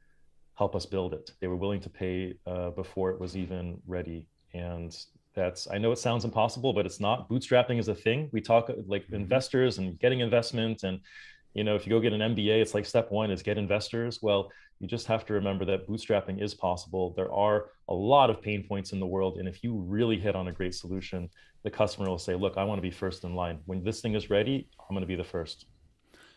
[0.56, 1.32] help us build it.
[1.40, 4.26] They were willing to pay uh, before it was even ready.
[4.54, 4.96] And
[5.34, 7.28] that's I know it sounds impossible, but it's not.
[7.28, 8.28] Bootstrapping is a thing.
[8.32, 9.14] We talk like mm-hmm.
[9.14, 11.00] investors and getting investment and
[11.56, 14.20] you know if you go get an MBA, it's like step one is get investors.
[14.22, 17.14] Well, you just have to remember that bootstrapping is possible.
[17.16, 19.38] There are a lot of pain points in the world.
[19.38, 21.30] And if you really hit on a great solution,
[21.62, 23.60] the customer will say, Look, I want to be first in line.
[23.64, 25.66] When this thing is ready, I'm going to be the first.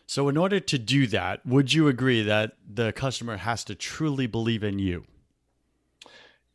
[0.06, 4.26] So, in order to do that, would you agree that the customer has to truly
[4.26, 5.04] believe in you?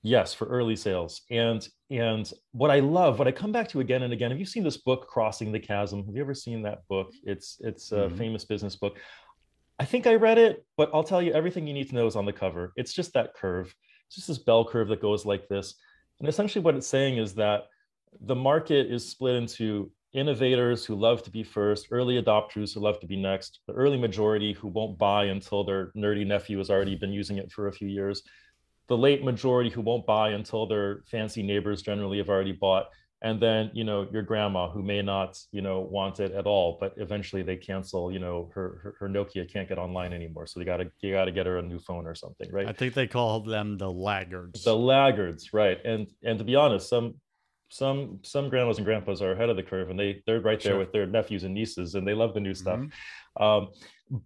[0.05, 1.23] Yes, for early sales.
[1.31, 4.45] And and what I love, what I come back to again and again, have you
[4.45, 6.05] seen this book, Crossing the Chasm?
[6.05, 7.11] Have you ever seen that book?
[7.23, 8.15] It's it's a mm-hmm.
[8.15, 8.99] famous business book.
[9.79, 12.15] I think I read it, but I'll tell you everything you need to know is
[12.15, 12.71] on the cover.
[12.75, 13.73] It's just that curve.
[14.05, 15.73] It's just this bell curve that goes like this.
[16.19, 17.63] And essentially, what it's saying is that
[18.21, 22.99] the market is split into innovators who love to be first, early adopters who love
[22.99, 26.95] to be next, the early majority who won't buy until their nerdy nephew has already
[26.95, 28.21] been using it for a few years,
[28.87, 32.87] the late majority who won't buy until their fancy neighbors generally have already bought,
[33.21, 36.77] and then you know your grandma who may not you know want it at all
[36.79, 40.59] but eventually they cancel you know her her, her nokia can't get online anymore so
[40.59, 42.73] they got to you got to get her a new phone or something right i
[42.73, 47.15] think they call them the laggards the laggards right and and to be honest some
[47.69, 50.73] some some grandmas and grandpas are ahead of the curve and they they're right there
[50.73, 50.79] sure.
[50.79, 53.43] with their nephews and nieces and they love the new stuff mm-hmm.
[53.43, 53.69] um,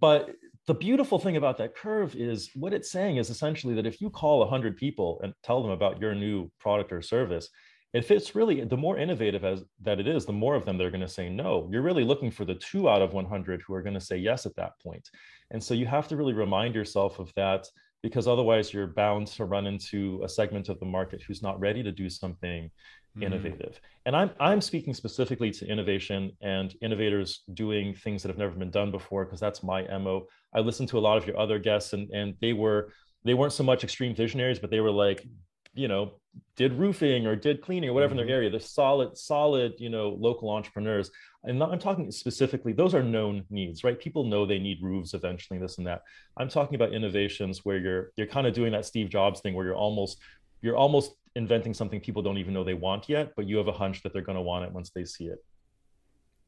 [0.02, 0.32] but
[0.70, 4.08] the beautiful thing about that curve is what it's saying is essentially that if you
[4.08, 7.50] call 100 people and tell them about your new product or service
[7.94, 10.92] if it's really the more innovative as that it is the more of them they're
[10.92, 11.68] going to say no.
[11.72, 14.46] You're really looking for the two out of 100 who are going to say yes
[14.46, 15.10] at that point.
[15.50, 17.66] And so you have to really remind yourself of that
[18.04, 21.82] because otherwise you're bound to run into a segment of the market who's not ready
[21.82, 22.70] to do something
[23.16, 23.24] mm-hmm.
[23.24, 28.56] innovative and i'm i'm speaking specifically to innovation and innovators doing things that have never
[28.56, 31.60] been done before because that's my mo i listened to a lot of your other
[31.60, 32.92] guests and and they were
[33.26, 35.28] they weren't so much extreme visionaries but they were like
[35.74, 36.14] you know
[36.56, 38.22] did roofing or did cleaning or whatever mm-hmm.
[38.22, 38.40] in their mm-hmm.
[38.40, 41.10] area they're solid solid you know local entrepreneurs
[41.44, 45.14] and not, i'm talking specifically those are known needs right people know they need roofs
[45.14, 46.02] eventually this and that
[46.38, 49.66] i'm talking about innovations where you're you're kind of doing that steve jobs thing where
[49.66, 50.20] you're almost
[50.62, 53.74] you're almost inventing something people don't even know they want yet but you have a
[53.74, 55.44] hunch that they're going to want it once they see it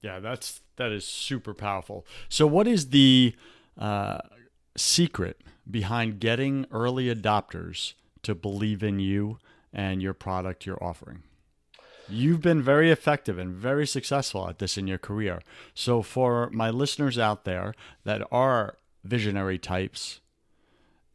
[0.01, 3.35] yeah that's that is super powerful so what is the
[3.77, 4.17] uh,
[4.75, 9.39] secret behind getting early adopters to believe in you
[9.73, 11.23] and your product you're offering.
[12.09, 15.41] You've been very effective and very successful at this in your career.
[15.73, 20.19] So, for my listeners out there that are visionary types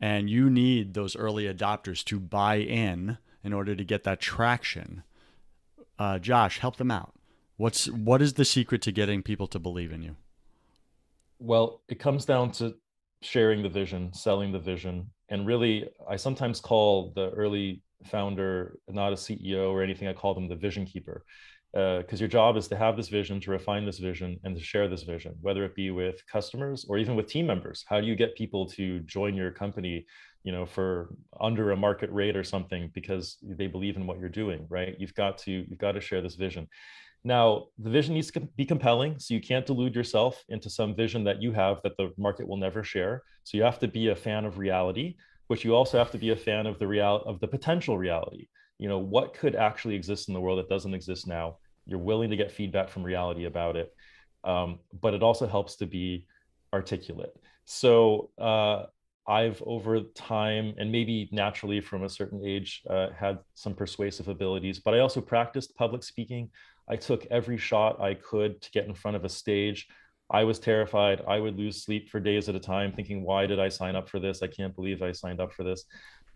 [0.00, 5.04] and you need those early adopters to buy in in order to get that traction,
[6.00, 7.14] uh, Josh, help them out.
[7.56, 10.16] What's what is the secret to getting people to believe in you?
[11.38, 12.74] Well, it comes down to
[13.22, 19.12] sharing the vision, selling the vision, and really, I sometimes call the early founder not
[19.12, 20.08] a CEO or anything.
[20.08, 21.24] I call them the vision keeper,
[21.72, 24.62] because uh, your job is to have this vision, to refine this vision, and to
[24.62, 27.84] share this vision, whether it be with customers or even with team members.
[27.86, 30.06] How do you get people to join your company?
[30.44, 34.28] you know for under a market rate or something because they believe in what you're
[34.28, 36.68] doing right you've got to you've got to share this vision
[37.26, 41.24] now, the vision needs to be compelling, so you can't delude yourself into some vision
[41.24, 43.24] that you have that the market will never share.
[43.42, 45.16] So you have to be a fan of reality,
[45.48, 48.46] but you also have to be a fan of the real of the potential reality.
[48.78, 51.58] You know, what could actually exist in the world that doesn't exist now?
[51.86, 53.94] You're willing to get feedback from reality about it,
[54.44, 56.26] um, but it also helps to be
[56.72, 57.34] articulate.
[57.64, 58.84] So uh,
[59.28, 64.78] I've over time and maybe naturally from a certain age uh, had some persuasive abilities,
[64.78, 66.50] but I also practiced public speaking.
[66.88, 69.88] I took every shot I could to get in front of a stage.
[70.30, 71.22] I was terrified.
[71.26, 74.08] I would lose sleep for days at a time, thinking, why did I sign up
[74.08, 74.42] for this?
[74.42, 75.84] I can't believe I signed up for this.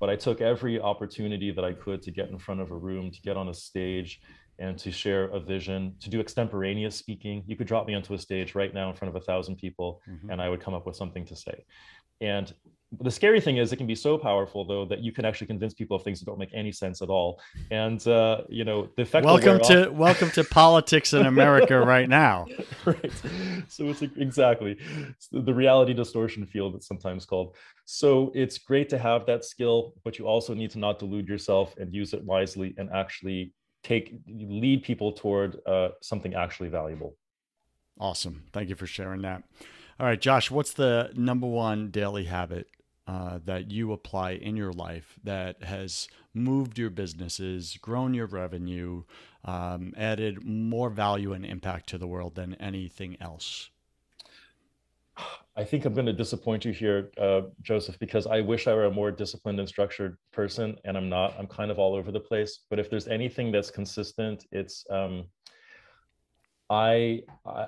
[0.01, 3.11] But I took every opportunity that I could to get in front of a room,
[3.11, 4.21] to get on a stage,
[4.59, 7.43] and to share a vision, to do extemporaneous speaking.
[7.47, 10.03] You could drop me onto a stage right now in front of a thousand people,
[10.09, 10.31] mm-hmm.
[10.31, 11.65] and I would come up with something to say.
[12.21, 12.53] And
[12.99, 15.73] the scary thing is it can be so powerful though that you can actually convince
[15.73, 17.41] people of things that don't make any sense at all.
[17.71, 19.95] And uh, you know the effect welcome to off...
[19.95, 22.47] welcome to politics in america right now.
[22.85, 23.13] Right.
[23.69, 24.77] So it's exactly.
[25.11, 27.55] It's the reality distortion field it's sometimes called.
[27.85, 31.75] So it's great to have that skill but you also need to not delude yourself
[31.79, 33.53] and use it wisely and actually
[33.85, 37.17] take lead people toward uh, something actually valuable.
[37.99, 38.45] Awesome.
[38.53, 39.45] Thank you for sharing that.
[39.99, 42.67] All right, Josh, what's the number one daily habit
[43.11, 49.03] uh, that you apply in your life that has moved your businesses, grown your revenue,
[49.45, 53.71] um, added more value and impact to the world than anything else?
[55.57, 58.85] I think I'm going to disappoint you here, uh, Joseph, because I wish I were
[58.85, 61.35] a more disciplined and structured person, and I'm not.
[61.37, 62.61] I'm kind of all over the place.
[62.71, 65.25] But if there's anything that's consistent, it's um,
[66.71, 67.23] I,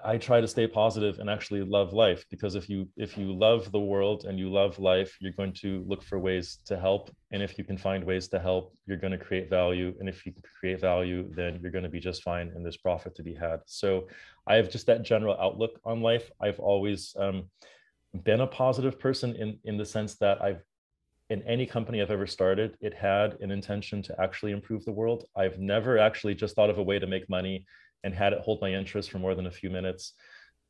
[0.04, 3.72] I try to stay positive and actually love life because if you if you love
[3.72, 7.10] the world and you love life you're going to look for ways to help.
[7.32, 9.92] And if you can find ways to help you're going to create value.
[9.98, 13.16] And if you create value then you're going to be just fine and there's profit
[13.16, 13.60] to be had.
[13.66, 14.06] So
[14.46, 16.30] I have just that general outlook on life.
[16.40, 17.50] I've always um,
[18.22, 20.62] been a positive person in in the sense that I've
[21.28, 25.24] in any company I've ever started it had an intention to actually improve the world.
[25.34, 27.66] I've never actually just thought of a way to make money
[28.04, 30.14] and had it hold my interest for more than a few minutes.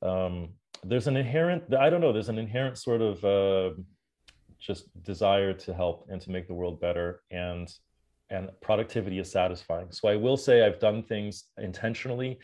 [0.03, 0.51] Um,
[0.85, 3.71] there's an inherent, I don't know, there's an inherent sort of uh,
[4.59, 7.23] just desire to help and to make the world better.
[7.31, 7.73] And
[8.33, 9.93] and productivity is satisfying.
[9.93, 12.39] So I will say I've done things intentionally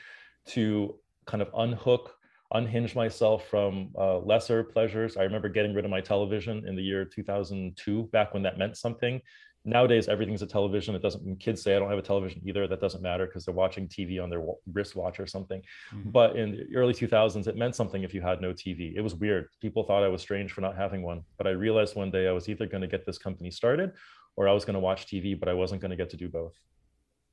[0.49, 0.95] to
[1.27, 2.15] kind of unhook,
[2.53, 5.17] unhinge myself from uh, lesser pleasures.
[5.17, 8.77] I remember getting rid of my television in the year 2002, back when that meant
[8.77, 9.21] something.
[9.65, 10.95] Nowadays everything's a television.
[10.95, 13.45] It doesn't when kids say i don't have a television either that doesn't matter because
[13.45, 14.43] they're watching tv on their
[14.73, 15.63] wristwatch or something.
[15.93, 16.11] Mm-hmm.
[16.11, 19.15] but in the early 2000s it meant something if you had no tv it was
[19.15, 19.49] weird.
[19.61, 21.23] People thought i was strange for not having one.
[21.37, 23.93] But i realized one day i was either going to get this company started
[24.37, 26.29] or i was going to watch tv but i wasn't going to get to do
[26.29, 26.55] both.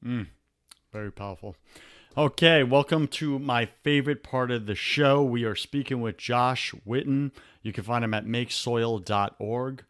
[0.03, 0.27] Mm,
[0.91, 1.55] very powerful.
[2.17, 5.23] Okay welcome to my favorite part of the show.
[5.23, 7.31] We are speaking with josh witten.
[7.61, 9.83] You can find him at makesoil.org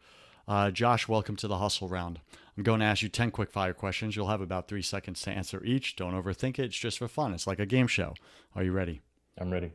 [0.48, 2.20] uh, Josh, welcome to the Hustle Round.
[2.56, 4.16] I'm going to ask you 10 quick fire questions.
[4.16, 5.96] You'll have about three seconds to answer each.
[5.96, 6.66] Don't overthink it.
[6.66, 7.34] It's just for fun.
[7.34, 8.14] It's like a game show.
[8.54, 9.02] Are you ready?
[9.38, 9.72] I'm ready.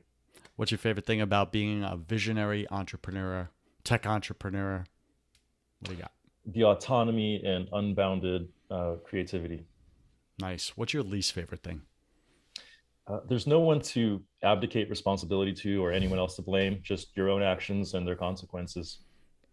[0.56, 3.50] What's your favorite thing about being a visionary entrepreneur,
[3.84, 4.86] tech entrepreneur?
[5.80, 6.12] What do you got?
[6.46, 9.66] The autonomy and unbounded uh, creativity.
[10.40, 10.74] Nice.
[10.76, 11.82] What's your least favorite thing?
[13.08, 17.30] Uh, there's no one to abdicate responsibility to or anyone else to blame, just your
[17.30, 19.00] own actions and their consequences.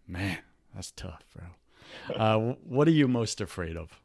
[0.07, 0.39] Man,
[0.75, 2.17] that's tough, bro.
[2.17, 4.01] Uh, what are you most afraid of?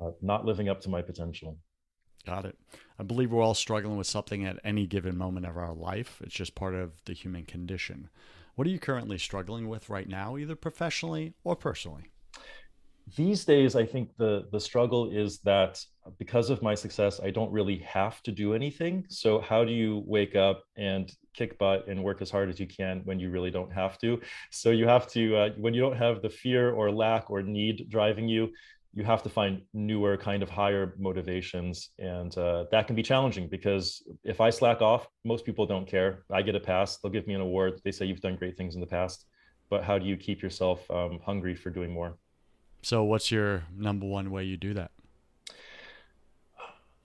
[0.00, 1.58] Uh, not living up to my potential.
[2.26, 2.58] Got it.
[2.98, 6.20] I believe we're all struggling with something at any given moment of our life.
[6.24, 8.08] It's just part of the human condition.
[8.56, 12.10] What are you currently struggling with right now, either professionally or personally?
[13.14, 15.80] These days i think the the struggle is that
[16.18, 19.04] because of my success i don't really have to do anything.
[19.08, 22.66] So how do you wake up and kick butt and work as hard as you
[22.66, 24.20] can when you really don't have to?
[24.50, 27.88] So you have to uh, when you don't have the fear or lack or need
[27.88, 28.52] driving you
[28.94, 31.90] you have to find newer kind of higher motivations.
[31.98, 36.24] And uh, that can be challenging because if i slack off most people don't care.
[36.32, 36.96] I get a pass.
[36.96, 37.80] They'll give me an award.
[37.84, 39.26] They say you've done great things in the past.
[39.68, 42.16] But how do you keep yourself um, hungry for doing more
[42.82, 44.90] so, what's your number one way you do that?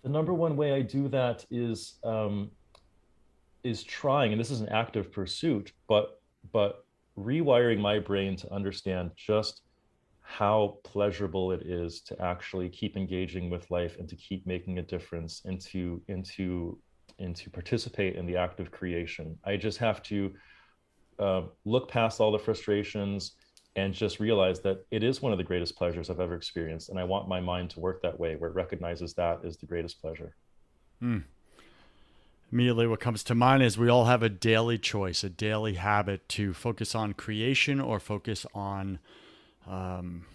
[0.03, 2.51] The number one way I do that is um,
[3.63, 6.85] is trying, and this is an active pursuit, but but
[7.17, 9.61] rewiring my brain to understand just
[10.21, 14.81] how pleasurable it is to actually keep engaging with life and to keep making a
[14.81, 16.79] difference and to into
[17.19, 19.37] and to participate in the act of creation.
[19.43, 20.33] I just have to
[21.19, 23.33] uh, look past all the frustrations
[23.75, 26.89] and just realize that it is one of the greatest pleasures I've ever experienced.
[26.89, 29.65] And I want my mind to work that way, where it recognizes that is the
[29.65, 30.35] greatest pleasure.
[31.01, 31.23] Mm.
[32.51, 36.27] Immediately, what comes to mind is we all have a daily choice, a daily habit
[36.29, 38.99] to focus on creation or focus on,
[39.65, 40.25] um,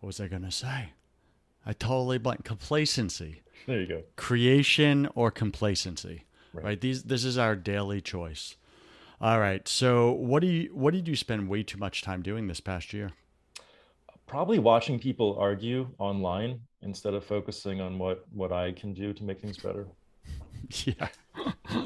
[0.00, 0.90] what was I going to say?
[1.64, 2.44] I totally blank.
[2.44, 3.42] Complacency.
[3.66, 4.02] There you go.
[4.16, 6.24] Creation or complacency.
[6.52, 6.64] Right.
[6.64, 6.80] right?
[6.80, 7.04] These.
[7.04, 8.56] This is our daily choice.
[9.20, 9.66] All right.
[9.66, 12.92] So what do you what did you spend way too much time doing this past
[12.92, 13.12] year?
[14.26, 19.24] Probably watching people argue online instead of focusing on what what I can do to
[19.24, 19.86] make things better.
[20.84, 21.08] yeah.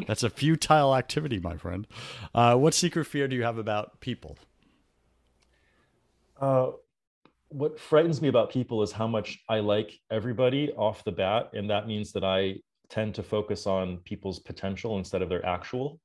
[0.07, 1.87] That's a futile activity, my friend.
[2.35, 4.37] Uh, what secret fear do you have about people?
[6.41, 6.71] Uh,
[7.49, 11.51] what frightens me about people is how much I like everybody off the bat.
[11.53, 12.57] And that means that I
[12.89, 16.01] tend to focus on people's potential instead of their actual.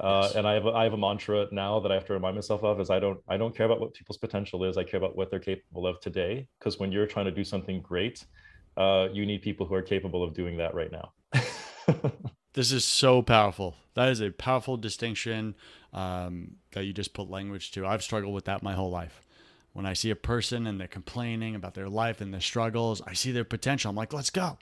[0.00, 2.34] Uh, and I have a, I have a mantra now that I have to remind
[2.34, 4.78] myself of is I don't I don't care about what people's potential is.
[4.78, 6.48] I care about what they're capable of today.
[6.58, 8.24] Because when you're trying to do something great,
[8.76, 11.12] uh, you need people who are capable of doing that right now.
[12.54, 13.76] this is so powerful.
[13.94, 15.54] That is a powerful distinction
[15.92, 17.86] um, that you just put language to.
[17.86, 19.20] I've struggled with that my whole life.
[19.74, 23.14] When I see a person and they're complaining about their life and their struggles, I
[23.14, 23.90] see their potential.
[23.90, 24.58] I'm like, let's go.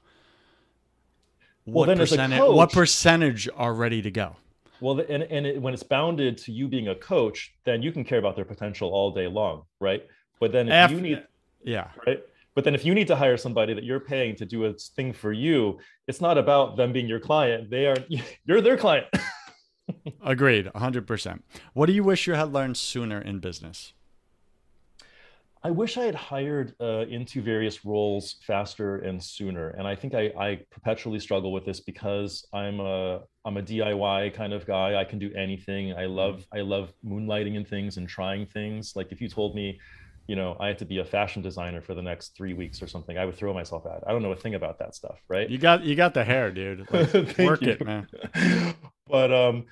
[1.67, 2.39] Well, what percentage?
[2.39, 4.37] Coach, what percentage are ready to go?
[4.81, 8.05] Well, and, and it, when it's bounded to you being a coach, then you can
[8.05, 10.07] care about their potential all day long, right?
[10.41, 11.23] But then if After, you need,
[11.63, 12.23] yeah, right.
[12.55, 15.13] But then if you need to hire somebody that you're paying to do a thing
[15.13, 17.71] for you, it's not about them being your client.
[17.71, 17.97] They are,
[18.45, 19.07] you're their client.
[20.23, 21.41] Agreed, 100%.
[21.75, 23.93] What do you wish you had learned sooner in business?
[25.63, 29.71] I wish I had hired uh, into various roles faster and sooner.
[29.71, 34.33] And I think I, I, perpetually struggle with this because I'm a I'm a DIY
[34.35, 34.99] kind of guy.
[34.99, 35.93] I can do anything.
[35.93, 36.59] I love mm-hmm.
[36.59, 38.97] I love moonlighting and things and trying things.
[38.97, 39.79] Like if you told me,
[40.27, 42.87] you know, I had to be a fashion designer for the next three weeks or
[42.87, 44.03] something, I would throw myself at.
[44.07, 45.49] I don't know a thing about that stuff, right?
[45.51, 46.87] You got you got the hair, dude.
[46.91, 47.73] Like, work you.
[47.73, 48.07] it, man.
[49.09, 49.67] but um,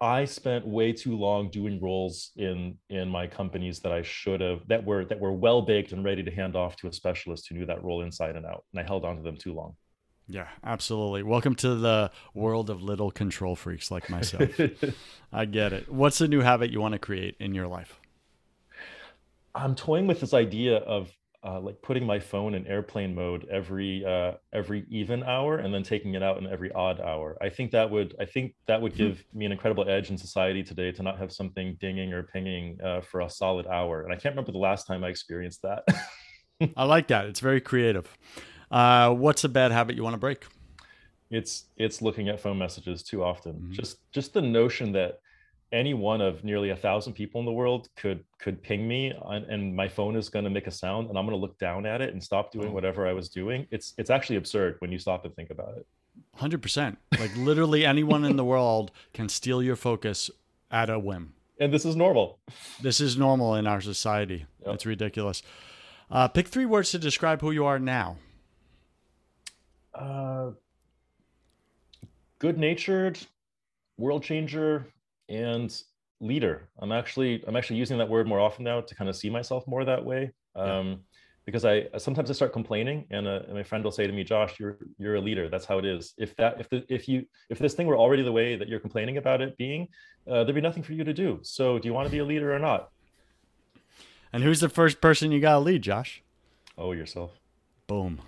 [0.00, 4.66] I spent way too long doing roles in in my companies that I should have
[4.68, 7.56] that were that were well baked and ready to hand off to a specialist who
[7.56, 9.76] knew that role inside and out, and I held on to them too long.
[10.26, 11.22] Yeah, absolutely.
[11.22, 14.58] Welcome to the world of little control freaks like myself.
[15.32, 15.92] I get it.
[15.92, 18.00] What's a new habit you want to create in your life?
[19.54, 21.12] I'm toying with this idea of
[21.44, 25.82] uh, like putting my phone in airplane mode every uh, every even hour and then
[25.82, 27.36] taking it out in every odd hour.
[27.42, 28.98] I think that would I think that would hmm.
[28.98, 32.78] give me an incredible edge in society today to not have something dinging or pinging
[32.82, 34.02] uh, for a solid hour.
[34.02, 35.84] And I can't remember the last time I experienced that.
[36.76, 37.26] I like that.
[37.26, 38.16] It's very creative.
[38.70, 40.46] Uh, what's a bad habit you want to break?
[41.30, 43.54] It's it's looking at phone messages too often.
[43.54, 43.72] Mm-hmm.
[43.72, 45.18] Just just the notion that
[45.74, 49.44] any one of nearly a thousand people in the world could could ping me and,
[49.46, 51.84] and my phone is going to make a sound and i'm going to look down
[51.84, 53.66] at it and stop doing whatever i was doing.
[53.70, 55.86] It's it's actually absurd when you stop and think about it.
[56.38, 60.30] 100% like literally anyone in the world can steal your focus
[60.70, 61.34] at a whim.
[61.58, 62.38] And this is normal.
[62.80, 64.46] This is normal in our society.
[64.64, 64.74] Yep.
[64.74, 65.42] it's ridiculous.
[66.10, 68.18] Uh, pick three words to describe who you are now.
[69.94, 70.50] Uh,
[72.38, 73.18] good natured
[73.96, 74.86] world changer
[75.28, 75.82] and
[76.20, 76.68] leader.
[76.78, 79.66] I'm actually I'm actually using that word more often now to kind of see myself
[79.66, 80.32] more that way.
[80.54, 80.94] Um, yeah.
[81.44, 84.24] Because I sometimes I start complaining, and, uh, and, my friend will say to me,
[84.24, 85.50] "Josh, you're you're a leader.
[85.50, 86.14] That's how it is.
[86.16, 88.80] If that if the if you if this thing were already the way that you're
[88.80, 89.88] complaining about it being,
[90.26, 91.40] uh, there'd be nothing for you to do.
[91.42, 92.88] So, do you want to be a leader or not?"
[94.32, 96.22] And who's the first person you got to lead, Josh?
[96.78, 97.38] Oh, yourself.
[97.86, 98.20] Boom.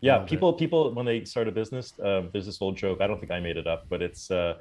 [0.00, 0.58] Yeah, people it.
[0.58, 3.00] people when they start a business, um, there's this old joke.
[3.02, 4.54] I don't think I made it up, but it's uh,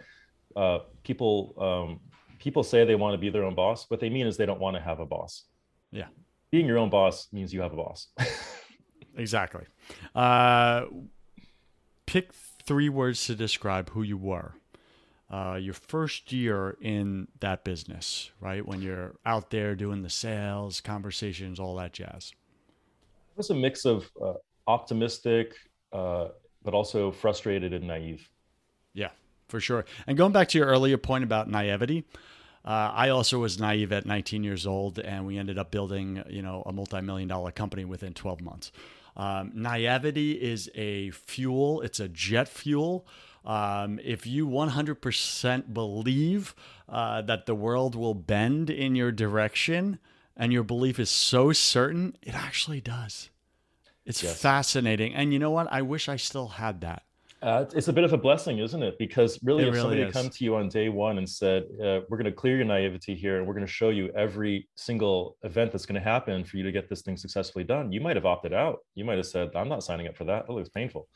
[0.56, 2.00] uh, people um,
[2.40, 3.90] people say they want to be their own boss.
[3.90, 5.46] What they mean is they don't want to have a boss.
[5.92, 6.08] Yeah,
[6.52, 8.08] being your own boss means you have a boss.
[9.18, 9.66] exactly.
[10.14, 10.86] Uh,
[12.06, 14.56] pick three words to describe who you were.
[15.30, 18.64] Uh, your first year in that business, right?
[18.64, 22.34] When you're out there doing the sales, conversations, all that jazz.
[23.32, 24.34] It was a mix of uh,
[24.68, 25.56] optimistic,
[25.92, 26.28] uh,
[26.64, 28.30] but also frustrated and naive.
[28.94, 29.10] Yeah,
[29.54, 29.86] for sure.
[30.08, 32.06] And going back to your earlier point about naivety,
[32.66, 36.42] uh, I also was naive at 19 years old, and we ended up building, you
[36.42, 38.72] know, a multi-million dollar company within 12 months.
[39.16, 43.06] Um, naivety is a fuel; it's a jet fuel.
[43.46, 46.56] Um, if you 100% believe
[46.90, 50.00] uh, that the world will bend in your direction,
[50.36, 53.30] and your belief is so certain, it actually does.
[54.04, 54.42] It's yes.
[54.42, 55.72] fascinating, and you know what?
[55.72, 57.04] I wish I still had that.
[57.44, 58.98] Uh, it's a bit of a blessing, isn't it?
[58.98, 60.14] Because really, it if really somebody is.
[60.14, 63.16] come to you on day one and said, uh, "We're going to clear your naivety
[63.16, 66.56] here, and we're going to show you every single event that's going to happen for
[66.56, 68.80] you to get this thing successfully done," you might have opted out.
[68.96, 70.48] You might have said, "I'm not signing up for that.
[70.48, 71.10] That looks painful."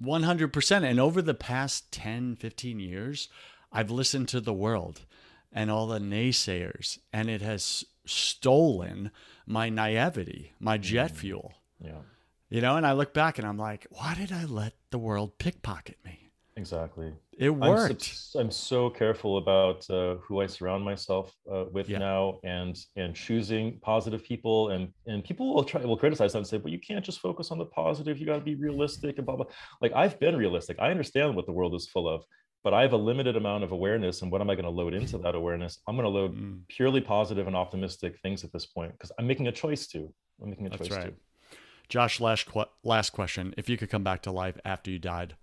[0.00, 0.84] 100%.
[0.84, 3.28] And over the past 10, 15 years,
[3.72, 5.02] I've listened to the world
[5.52, 9.10] and all the naysayers, and it has stolen
[9.46, 11.16] my naivety, my jet mm.
[11.16, 11.52] fuel.
[11.80, 12.02] Yeah.
[12.54, 15.38] You know, and I look back and I'm like, why did I let the world
[15.38, 16.30] pickpocket me?
[16.56, 17.12] Exactly.
[17.36, 17.90] It worked.
[17.90, 21.98] I'm so, I'm so careful about uh, who I surround myself uh, with yeah.
[21.98, 24.70] now, and and choosing positive people.
[24.70, 27.50] And and people will try will criticize that and say, "But you can't just focus
[27.50, 28.18] on the positive.
[28.18, 29.46] You got to be realistic." And blah blah.
[29.82, 30.76] Like I've been realistic.
[30.78, 32.22] I understand what the world is full of,
[32.62, 34.22] but I have a limited amount of awareness.
[34.22, 35.80] And what am I going to load into that awareness?
[35.88, 36.60] I'm going to load mm.
[36.68, 40.08] purely positive and optimistic things at this point because I'm making a choice to.
[40.40, 41.06] I'm making a That's choice right.
[41.06, 41.23] to.
[41.88, 43.54] Josh, last, qu- last question.
[43.56, 45.34] If you could come back to life after you died,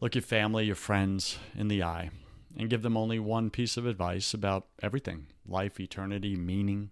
[0.00, 2.10] look your family, your friends in the eye,
[2.56, 6.90] and give them only one piece of advice about everything life, eternity, meaning,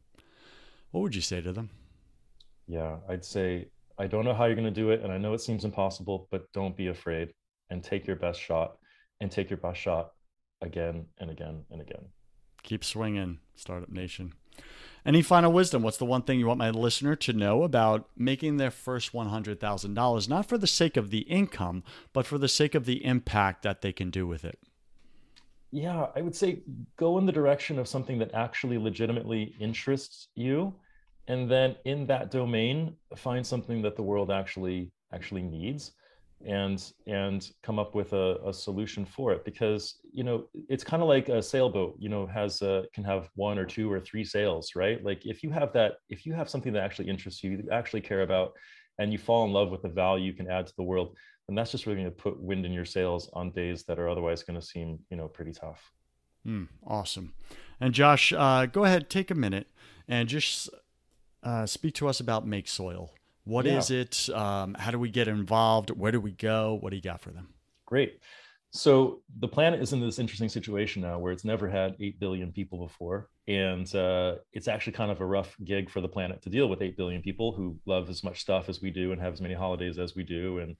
[0.90, 1.70] what would you say to them?
[2.66, 3.68] Yeah, I'd say,
[3.98, 5.02] I don't know how you're going to do it.
[5.02, 7.32] And I know it seems impossible, but don't be afraid
[7.70, 8.76] and take your best shot
[9.20, 10.10] and take your best shot
[10.60, 12.04] again and again and again.
[12.62, 14.32] Keep swinging, Startup Nation.
[15.04, 15.82] Any final wisdom?
[15.82, 20.28] What's the one thing you want my listener to know about making their first $100,000,
[20.28, 21.82] not for the sake of the income,
[22.12, 24.60] but for the sake of the impact that they can do with it?
[25.72, 26.62] Yeah, I would say
[26.96, 30.72] go in the direction of something that actually legitimately interests you.
[31.26, 35.92] And then in that domain, find something that the world actually actually needs
[36.46, 41.02] and and come up with a, a solution for it because you know it's kind
[41.02, 44.24] of like a sailboat you know has a, can have one or two or three
[44.24, 45.04] sails right?
[45.04, 48.00] Like if you have that if you have something that actually interests you you actually
[48.00, 48.52] care about
[48.98, 51.16] and you fall in love with the value you can add to the world
[51.48, 54.08] then that's just really going to put wind in your sails on days that are
[54.08, 55.92] otherwise going to seem you know pretty tough.
[56.46, 57.34] Mm, awesome.
[57.80, 59.68] And josh uh, go ahead take a minute
[60.08, 60.68] and just
[61.42, 63.12] uh, speak to us about make soil
[63.44, 63.78] what yeah.
[63.78, 64.28] is it?
[64.30, 65.90] Um, how do we get involved?
[65.90, 66.78] Where do we go?
[66.80, 67.48] What do you got for them?
[67.86, 68.20] Great.
[68.74, 72.52] So the planet is in this interesting situation now where it's never had 8 billion
[72.52, 73.28] people before.
[73.46, 76.80] And uh, it's actually kind of a rough gig for the planet to deal with
[76.80, 79.54] 8 billion people who love as much stuff as we do and have as many
[79.54, 80.76] holidays as we do and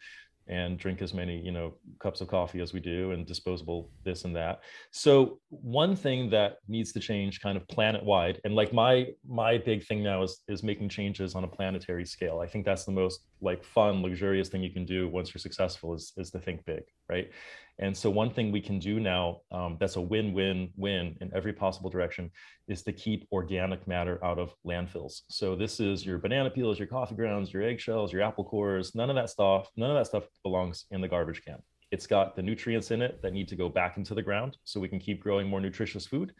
[0.48, 4.24] and drink as many you know cups of coffee as we do and disposable this
[4.24, 4.60] and that.
[4.90, 9.58] So one thing that needs to change kind of planet wide and like my my
[9.58, 12.40] big thing now is is making changes on a planetary scale.
[12.40, 15.94] I think that's the most like fun luxurious thing you can do once you're successful
[15.94, 17.30] is is to think big right
[17.82, 21.90] and so one thing we can do now um, that's a win-win-win in every possible
[21.90, 22.30] direction
[22.68, 25.22] is to keep organic matter out of landfills.
[25.28, 29.10] So this is your banana peels, your coffee grounds, your eggshells, your apple cores, none
[29.10, 31.58] of that stuff, none of that stuff belongs in the garbage can.
[31.90, 34.78] It's got the nutrients in it that need to go back into the ground so
[34.78, 36.32] we can keep growing more nutritious food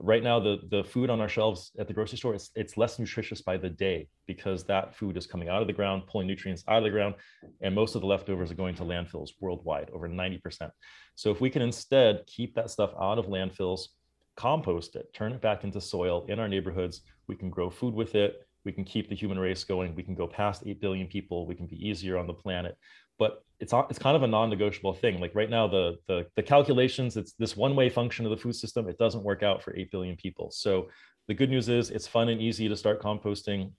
[0.00, 2.98] right now the the food on our shelves at the grocery store it's, it's less
[2.98, 6.62] nutritious by the day because that food is coming out of the ground pulling nutrients
[6.68, 7.14] out of the ground
[7.60, 10.70] and most of the leftovers are going to landfills worldwide over 90%
[11.14, 13.88] so if we can instead keep that stuff out of landfills
[14.36, 18.14] compost it turn it back into soil in our neighborhoods we can grow food with
[18.14, 21.46] it we can keep the human race going we can go past 8 billion people
[21.46, 22.76] we can be easier on the planet
[23.18, 25.20] but it's it's kind of a non-negotiable thing.
[25.20, 28.88] Like right now, the the the calculations, it's this one-way function of the food system.
[28.88, 30.50] It doesn't work out for eight billion people.
[30.50, 30.88] So
[31.26, 33.72] the good news is it's fun and easy to start composting.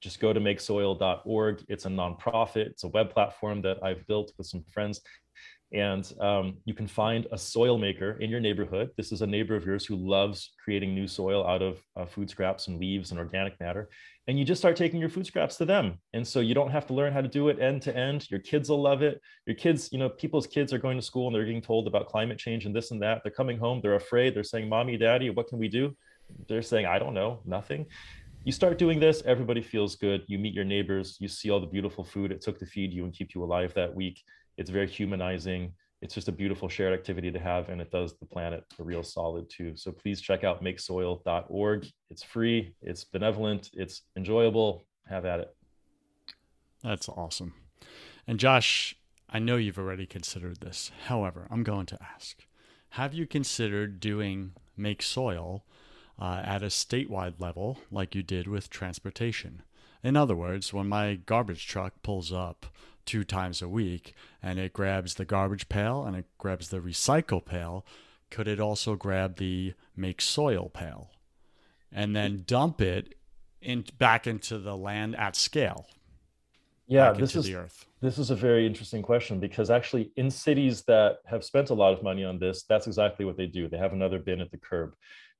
[0.00, 1.64] Just go to makesoil.org.
[1.68, 2.66] It's a nonprofit.
[2.66, 5.00] It's a web platform that I've built with some friends,
[5.72, 8.90] and um, you can find a soil maker in your neighborhood.
[8.96, 12.28] This is a neighbor of yours who loves creating new soil out of uh, food
[12.28, 13.88] scraps and leaves and organic matter.
[14.28, 15.98] And you just start taking your food scraps to them.
[16.12, 18.30] And so you don't have to learn how to do it end to end.
[18.30, 19.20] Your kids will love it.
[19.46, 22.06] Your kids you know people's kids are going to school and they're getting told about
[22.06, 23.22] climate change and this and that.
[23.22, 23.80] They're coming home.
[23.82, 24.34] They're afraid.
[24.34, 25.96] They're saying mommy daddy what can we do?
[26.48, 27.40] They're saying i don't know.
[27.46, 27.86] Nothing.
[28.44, 29.22] You start doing this.
[29.24, 30.24] Everybody feels good.
[30.26, 31.16] You meet your neighbors.
[31.20, 33.72] You see all the beautiful food it took to feed you and keep you alive
[33.74, 34.22] that week
[34.56, 35.72] it's very humanizing.
[36.00, 39.02] It's just a beautiful shared activity to have and it does the planet a real
[39.02, 39.76] solid too.
[39.76, 44.84] So please check out makesoil.org it's free it's benevolent it's enjoyable.
[45.08, 45.54] Have at it.
[46.82, 47.54] That's awesome.
[48.26, 48.96] And josh
[49.30, 50.90] i know you've already considered this.
[51.06, 52.44] However i'm going to ask
[52.90, 55.64] have you considered doing make soil
[56.18, 59.62] uh, at a statewide level like you did with transportation?
[60.02, 62.66] In other words when my garbage truck pulls up
[63.04, 67.44] two times a week and it grabs the garbage pail and it grabs the recycle
[67.44, 67.84] pail,
[68.30, 71.10] could it also grab the make soil pail
[71.92, 73.14] and then dump it
[73.60, 75.86] in back into the land at scale?
[76.88, 77.86] Yeah, this is the earth.
[78.00, 81.92] this is a very interesting question because actually in cities that have spent a lot
[81.92, 83.68] of money on this, that's exactly what they do.
[83.68, 84.94] They have another bin at the curb,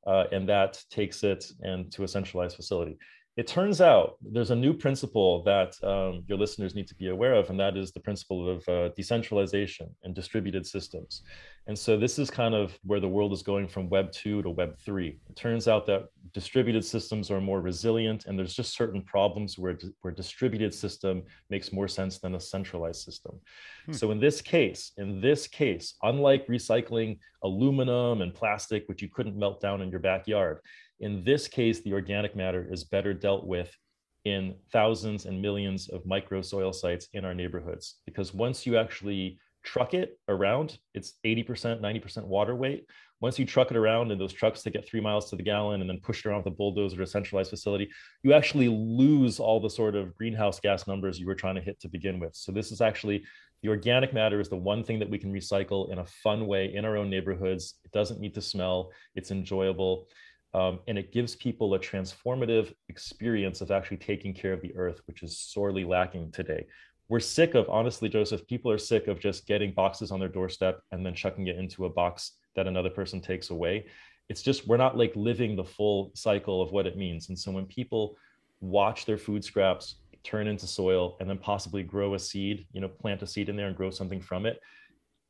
[0.07, 2.97] uh, and that takes it and to a centralized facility
[3.37, 7.33] it turns out there's a new principle that um, your listeners need to be aware
[7.33, 11.23] of, and that is the principle of uh, decentralization and distributed systems.
[11.67, 14.51] And so this is kind of where the world is going from Web 2 to
[14.51, 15.19] Web 3.
[15.31, 19.79] It turns out that distributed systems are more resilient, and there's just certain problems where,
[20.03, 23.41] where distributed system makes more sense than a centralized system.
[23.87, 23.93] Hmm.
[23.93, 29.37] So in this case, in this case, unlike recycling aluminum and plastic, which you couldn't
[29.37, 30.59] melt down in your backyard,
[31.03, 33.77] in this case, the organic matter is better dealt with
[34.25, 37.97] in thousands and millions of micro soil sites in our neighborhoods.
[38.07, 42.87] Because once you actually truck it around, it's 80%, 90% water weight.
[43.21, 45.81] Once you truck it around in those trucks that get three miles to the gallon
[45.81, 47.89] and then push it around with a bulldozer to a centralized facility,
[48.23, 51.79] you actually lose all the sort of greenhouse gas numbers you were trying to hit
[51.81, 52.35] to begin with.
[52.35, 53.25] So this is actually
[53.63, 56.75] the organic matter is the one thing that we can recycle in a fun way
[56.75, 57.75] in our own neighborhoods.
[57.85, 60.09] It doesn't need to smell, it's enjoyable.
[60.55, 65.01] Um, and it gives people a transformative experience of actually taking care of the earth,
[65.07, 66.67] which is sorely lacking today.
[67.09, 70.83] We're sick of, honestly, Joseph, people are sick of just getting boxes on their doorstep
[70.93, 73.87] and then chucking it into a box that another person takes away.
[74.29, 77.29] It's just, we're not like living the full cycle of what it means.
[77.29, 78.17] And so when people
[78.61, 82.89] watch their food scraps turn into soil and then possibly grow a seed, you know,
[82.89, 84.61] plant a seed in there and grow something from it,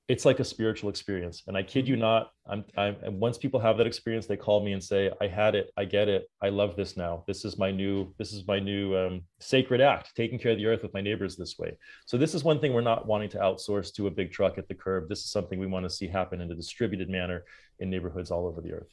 [0.09, 1.43] it's like a spiritual experience.
[1.47, 4.65] And i kid you not i'm i'm and once people have that experience they call
[4.65, 5.71] me and say i had it.
[5.77, 6.29] I get it.
[6.43, 7.25] I love this now.
[7.27, 10.67] This is my new this is my new um, sacred act taking care of the
[10.67, 11.77] earth with my neighbors this way.
[12.07, 14.69] So this is one thing we're not wanting to outsource to a big truck at
[14.69, 15.09] the curb.
[15.09, 17.45] This is something we want to see happen in a distributed manner
[17.79, 18.93] in neighborhoods all over the earth.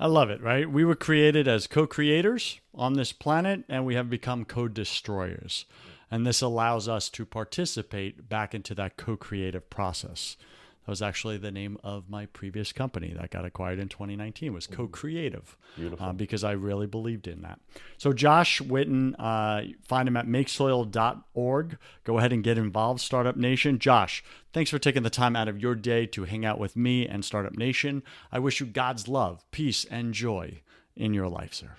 [0.00, 0.68] I love it, right?
[0.68, 5.64] We were created as co creators on this planet and we have become co destroyers.
[6.12, 10.36] And this allows us to participate back into that co creative process.
[10.84, 14.66] That was actually the name of my previous company that got acquired in 2019 was
[14.66, 15.56] Co-Creative,
[16.00, 17.60] uh, because I really believed in that.
[17.98, 21.78] So Josh Whiton, uh, find him at makesoil.org.
[22.02, 23.78] Go ahead and get involved, Startup Nation.
[23.78, 27.06] Josh, thanks for taking the time out of your day to hang out with me
[27.06, 28.02] and Startup Nation.
[28.32, 30.62] I wish you God's love, peace, and joy
[30.96, 31.76] in your life, sir.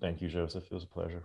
[0.00, 0.64] Thank you, Joseph.
[0.64, 1.24] It was a pleasure.